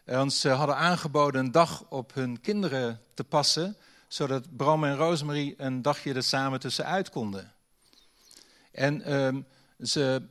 En 0.04 0.30
ze 0.30 0.48
hadden 0.48 0.76
aangeboden 0.76 1.44
een 1.44 1.52
dag 1.52 1.84
op 1.88 2.14
hun 2.14 2.40
kinderen 2.40 3.00
te 3.14 3.24
passen, 3.24 3.76
zodat 4.08 4.56
Bram 4.56 4.84
en 4.84 4.96
Rosemarie 4.96 5.54
een 5.56 5.82
dagje 5.82 6.14
er 6.14 6.22
samen 6.22 6.60
tussenuit 6.60 7.10
konden. 7.10 7.52
En 8.72 9.10
uh, 9.10 9.42
ze 9.86 10.22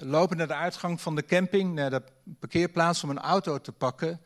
lopen 0.00 0.36
naar 0.36 0.48
de 0.48 0.54
uitgang 0.54 1.00
van 1.00 1.14
de 1.14 1.24
camping, 1.24 1.74
naar 1.74 1.90
de 1.90 2.02
parkeerplaats 2.38 3.02
om 3.02 3.10
een 3.10 3.18
auto 3.18 3.60
te 3.60 3.72
pakken. 3.72 4.20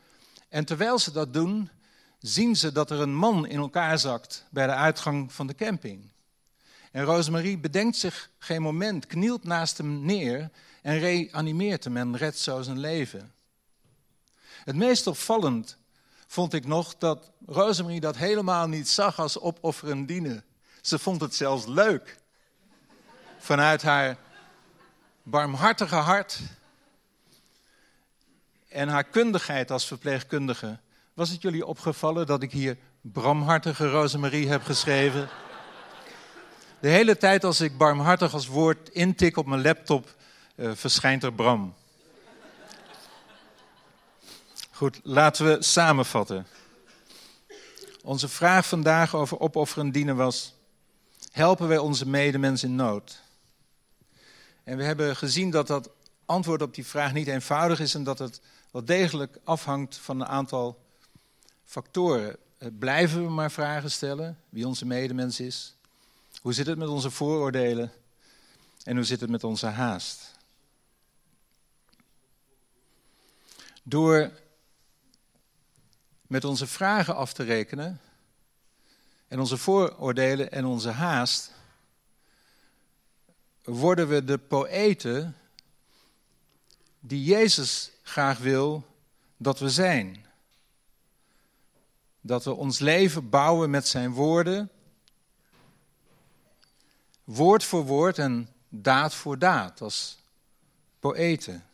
En 0.49 0.65
terwijl 0.65 0.99
ze 0.99 1.13
dat 1.13 1.33
doen, 1.33 1.71
zien 2.19 2.57
ze 2.57 2.73
dat 2.73 2.91
er 2.91 3.01
een 3.01 3.15
man 3.15 3.47
in 3.47 3.59
elkaar 3.59 3.99
zakt 3.99 4.47
bij 4.51 4.67
de 4.67 4.75
uitgang 4.75 5.33
van 5.33 5.47
de 5.47 5.55
camping. 5.55 6.11
En 6.93 7.05
Rosemarie 7.05 7.59
bedenkt 7.59 7.97
zich 7.97 8.31
geen 8.39 8.63
moment, 8.63 9.07
knielt 9.07 9.45
naast 9.45 9.79
hem 9.79 10.05
neer 10.05 10.51
en 10.83 10.99
reanimeert 10.99 11.85
hem 11.85 11.97
en 11.97 12.17
redt 12.17 12.39
zo 12.39 12.63
zijn 12.63 12.79
leven. 12.79 13.33
Het 14.65 14.77
meest 14.77 15.07
opvallend 15.07 15.77
vond 16.27 16.53
ik 16.53 16.67
nog 16.67 16.97
dat 16.97 17.31
Rosemarie 17.47 18.01
dat 18.01 18.17
helemaal 18.17 18.69
niet 18.69 18.89
zag 18.89 19.19
als 19.19 19.41
opofferen 19.41 20.07
dienen. 20.07 20.45
Ze 20.81 20.99
vond 20.99 21.21
het 21.21 21.35
zelfs 21.35 21.67
leuk. 21.67 22.19
Vanuit 23.39 23.83
haar 23.83 24.17
barmhartige 25.23 25.95
hart 25.95 26.41
en 28.69 28.89
haar 28.89 29.05
kundigheid 29.05 29.71
als 29.71 29.87
verpleegkundige. 29.87 30.79
Was 31.15 31.31
het 31.31 31.43
jullie 31.43 31.67
opgevallen 31.67 32.27
dat 32.27 32.43
ik 32.43 32.53
hier 32.53 32.77
bramhartige 33.01 33.91
Rosemarie 33.91 34.49
heb 34.49 34.63
geschreven? 34.63 35.29
De 36.81 36.89
hele 36.89 37.17
tijd 37.17 37.45
als 37.45 37.61
ik 37.61 37.77
barmhartig 37.77 38.33
als 38.33 38.47
woord 38.47 38.89
intik 38.89 39.37
op 39.37 39.47
mijn 39.47 39.63
laptop, 39.63 40.15
uh, 40.57 40.71
verschijnt 40.75 41.23
er 41.23 41.33
Bram. 41.33 41.75
Goed, 44.71 45.01
laten 45.03 45.47
we 45.47 45.63
samenvatten. 45.63 46.47
Onze 48.03 48.29
vraag 48.29 48.67
vandaag 48.67 49.15
over 49.15 49.41
opofferen 49.41 49.91
dienen 49.91 50.17
was: 50.17 50.55
helpen 51.33 51.69
wij 51.69 51.79
onze 51.79 52.09
medemens 52.09 52.63
in 52.63 52.75
nood? 52.75 53.23
En 54.65 54.77
we 54.77 54.85
hebben 54.85 55.17
gezien 55.17 55.51
dat 55.51 55.67
dat 55.67 55.91
antwoord 56.25 56.63
op 56.63 56.75
die 56.75 56.87
vraag 56.87 57.13
niet 57.13 57.27
eenvoudig 57.27 57.81
is 57.81 57.95
en 57.95 58.05
dat 58.05 58.19
het 58.19 58.41
wel 58.71 58.85
degelijk 58.85 59.39
afhangt 59.45 59.97
van 59.97 60.21
een 60.21 60.27
aantal 60.27 60.85
factoren. 61.65 62.37
Eh, 62.59 62.69
blijven 62.79 63.25
we 63.25 63.31
maar 63.31 63.51
vragen 63.51 63.91
stellen 63.91 64.39
wie 64.49 64.67
onze 64.67 64.87
medemens 64.87 65.41
is? 65.41 65.78
Hoe 66.43 66.53
zit 66.53 66.67
het 66.67 66.79
met 66.79 66.89
onze 66.89 67.11
vooroordelen? 67.11 67.93
En 68.83 68.97
hoe 68.97 69.05
zit 69.05 69.21
het 69.21 69.31
met 69.31 69.45
onze 69.45 69.67
haast? 69.67 70.37
Door 73.83 74.33
met 76.27 76.45
onze 76.45 76.67
vragen 76.67 77.15
af 77.15 77.33
te 77.33 77.43
rekenen 77.43 78.01
en 79.29 79.39
onze 79.39 79.57
vooroordelen 79.57 80.51
en 80.53 80.65
onze 80.65 80.91
haast, 80.91 81.53
worden 83.65 84.09
we 84.09 84.25
de 84.25 84.39
poëten 84.39 85.37
die 87.01 87.25
Jezus 87.25 87.91
graag 88.03 88.39
wil 88.39 88.87
dat 89.37 89.59
we 89.59 89.71
zijn. 89.71 90.25
Dat 92.21 92.45
we 92.45 92.55
ons 92.55 92.79
leven 92.79 93.29
bouwen 93.29 93.71
met 93.71 93.89
zijn 93.89 94.13
woorden, 94.13 94.71
woord 97.29 97.65
voor 97.65 97.85
woord 97.85 98.19
en 98.19 98.49
daad 98.69 99.15
voor 99.15 99.39
daad, 99.39 99.81
als 99.81 100.19
poëten. 101.01 101.65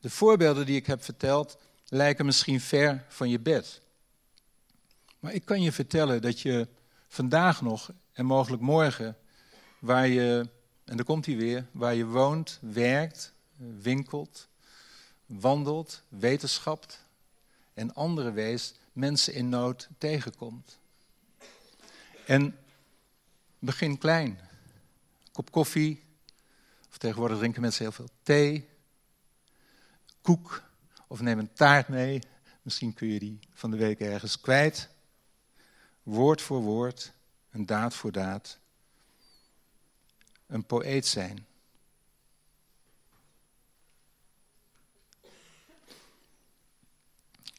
De 0.00 0.10
voorbeelden 0.10 0.66
die 0.66 0.76
ik 0.76 0.86
heb 0.86 1.04
verteld 1.04 1.58
lijken 1.84 2.24
misschien 2.24 2.60
ver 2.60 3.04
van 3.08 3.28
je 3.28 3.40
bed. 3.40 3.80
Maar 5.18 5.32
ik 5.32 5.44
kan 5.44 5.62
je 5.62 5.72
vertellen 5.72 6.22
dat 6.22 6.40
je 6.40 6.68
vandaag 7.08 7.62
nog 7.62 7.90
en 8.12 8.26
mogelijk 8.26 8.62
morgen, 8.62 9.16
waar 9.78 10.08
je, 10.08 10.48
en 10.84 10.96
daar 10.96 11.06
komt 11.06 11.26
hij 11.26 11.36
weer, 11.36 11.66
waar 11.70 11.94
je 11.94 12.06
woont, 12.06 12.58
werkt, 12.60 13.32
winkelt, 13.56 14.48
wandelt, 15.26 16.02
wetenschapt 16.08 17.04
en 17.74 17.94
andere 17.94 18.32
wees 18.32 18.74
mensen 18.92 19.34
in 19.34 19.48
nood 19.48 19.88
tegenkomt. 19.98 20.80
En 22.32 22.58
begin 23.58 23.98
klein. 23.98 24.38
Kop 25.32 25.50
koffie, 25.50 26.02
of 26.90 26.98
tegenwoordig 26.98 27.38
drinken 27.38 27.60
mensen 27.60 27.82
heel 27.82 27.92
veel 27.92 28.08
thee, 28.22 28.68
koek, 30.20 30.62
of 31.06 31.20
neem 31.20 31.38
een 31.38 31.52
taart 31.52 31.88
mee. 31.88 32.22
Misschien 32.62 32.94
kun 32.94 33.08
je 33.08 33.18
die 33.18 33.38
van 33.52 33.70
de 33.70 33.76
week 33.76 34.00
ergens 34.00 34.40
kwijt. 34.40 34.88
Woord 36.02 36.42
voor 36.42 36.60
woord 36.60 37.12
een 37.50 37.66
daad 37.66 37.94
voor 37.94 38.12
daad, 38.12 38.58
een 40.46 40.66
poëet 40.66 41.06
zijn. 41.06 41.46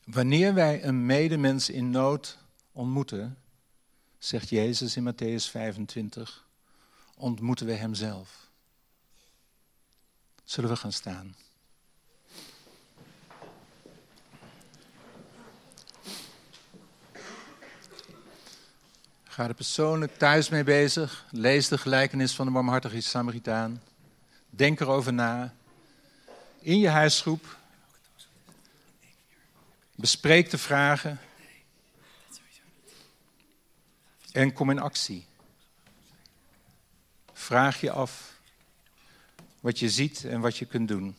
Wanneer 0.03 0.53
wij 0.53 0.83
een 0.83 1.05
medemens 1.05 1.69
in 1.69 1.89
nood 1.89 2.38
ontmoeten, 2.71 3.42
zegt 4.23 4.49
Jezus 4.49 4.95
in 4.95 5.03
Matthäus 5.03 5.49
25, 5.49 6.45
ontmoeten 7.15 7.65
we 7.65 7.73
Hemzelf. 7.73 8.47
Zullen 10.43 10.69
we 10.69 10.75
gaan 10.75 10.91
staan? 10.91 11.36
Ga 19.23 19.47
er 19.47 19.53
persoonlijk 19.53 20.17
thuis 20.17 20.49
mee 20.49 20.63
bezig. 20.63 21.25
Lees 21.31 21.67
de 21.67 21.77
gelijkenis 21.77 22.33
van 22.33 22.45
de 22.45 22.51
barmhartige 22.51 23.01
Samaritaan. 23.01 23.81
Denk 24.49 24.79
erover 24.79 25.13
na. 25.13 25.53
In 26.59 26.79
je 26.79 26.89
huisgroep. 26.89 27.57
Bespreek 29.95 30.49
de 30.49 30.57
vragen. 30.57 31.19
En 34.34 34.54
kom 34.54 34.69
in 34.69 34.80
actie. 34.80 35.26
Vraag 37.34 37.82
je 37.82 37.91
af 37.91 38.39
wat 39.60 39.80
je 39.80 39.89
ziet 39.89 40.26
en 40.26 40.41
wat 40.41 40.58
je 40.58 40.65
kunt 40.65 40.88
doen. 40.88 41.15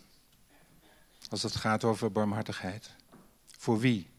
Als 1.29 1.43
het 1.43 1.57
gaat 1.57 1.85
over 1.85 2.13
barmhartigheid. 2.13 2.91
Voor 3.59 3.79
wie? 3.79 4.11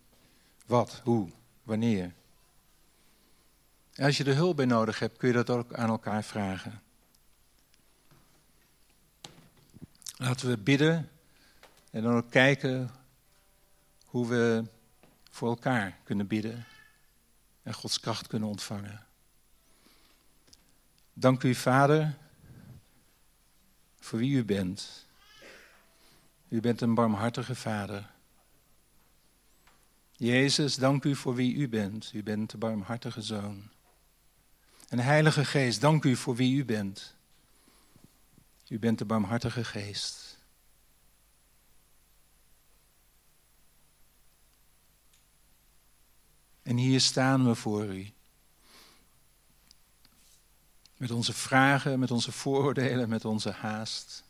Wat? 0.65 1.01
Hoe? 1.03 1.29
Wanneer? 1.63 2.13
En 3.93 4.05
als 4.05 4.17
je 4.17 4.23
er 4.23 4.35
hulp 4.35 4.55
bij 4.55 4.65
nodig 4.65 4.99
hebt, 4.99 5.17
kun 5.17 5.27
je 5.27 5.33
dat 5.33 5.49
ook 5.49 5.73
aan 5.73 5.89
elkaar 5.89 6.23
vragen. 6.23 6.81
Laten 10.17 10.49
we 10.49 10.57
bidden 10.57 11.09
en 11.91 12.01
dan 12.01 12.15
ook 12.15 12.31
kijken 12.31 12.89
hoe 14.05 14.27
we 14.27 14.63
voor 15.29 15.49
elkaar 15.49 15.97
kunnen 16.03 16.27
bidden 16.27 16.65
en 17.65 17.73
Gods 17.73 17.99
kracht 17.99 18.27
kunnen 18.27 18.49
ontvangen. 18.49 19.05
Dank 21.13 21.43
u, 21.43 21.55
Vader, 21.55 22.17
voor 23.99 24.19
wie 24.19 24.35
u 24.35 24.45
bent. 24.45 25.05
U 26.47 26.59
bent 26.59 26.81
een 26.81 26.93
barmhartige 26.93 27.55
Vader. 27.55 28.09
Jezus, 30.11 30.75
dank 30.75 31.03
u 31.03 31.15
voor 31.15 31.35
wie 31.35 31.55
u 31.55 31.69
bent. 31.69 32.11
U 32.13 32.23
bent 32.23 32.51
de 32.51 32.57
barmhartige 32.57 33.21
Zoon. 33.21 33.69
En 34.89 34.99
Heilige 34.99 35.45
Geest, 35.45 35.81
dank 35.81 36.03
u 36.03 36.15
voor 36.15 36.35
wie 36.35 36.55
u 36.55 36.65
bent. 36.65 37.15
U 38.67 38.79
bent 38.79 38.97
de 38.97 39.05
barmhartige 39.05 39.63
Geest. 39.63 40.24
En 46.65 46.77
hier 46.77 47.01
staan 47.01 47.47
we 47.47 47.55
voor 47.55 47.85
u. 47.85 48.11
Met 50.97 51.11
onze 51.11 51.33
vragen, 51.33 51.99
met 51.99 52.11
onze 52.11 52.31
vooroordelen, 52.31 53.09
met 53.09 53.25
onze 53.25 53.51
haast. 53.51 54.23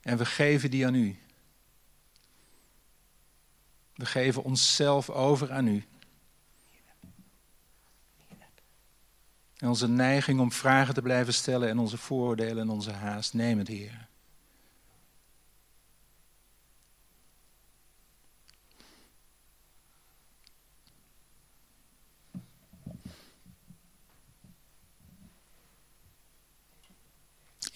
En 0.00 0.18
we 0.18 0.26
geven 0.26 0.70
die 0.70 0.86
aan 0.86 0.94
u. 0.94 1.18
We 3.94 4.06
geven 4.06 4.42
onszelf 4.42 5.10
over 5.10 5.52
aan 5.52 5.66
u. 5.66 5.84
En 9.56 9.68
onze 9.68 9.88
neiging 9.88 10.40
om 10.40 10.52
vragen 10.52 10.94
te 10.94 11.02
blijven 11.02 11.34
stellen 11.34 11.68
en 11.68 11.78
onze 11.78 11.98
vooroordelen 11.98 12.62
en 12.62 12.70
onze 12.70 12.92
haast. 12.92 13.34
Neem 13.34 13.58
het, 13.58 13.68
Heer. 13.68 14.07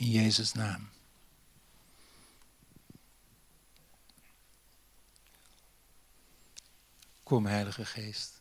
In 0.03 0.11
Jezus' 0.11 0.55
naam. 0.55 0.91
Kom, 7.23 7.47
Heilige 7.47 7.85
Geest. 7.85 8.32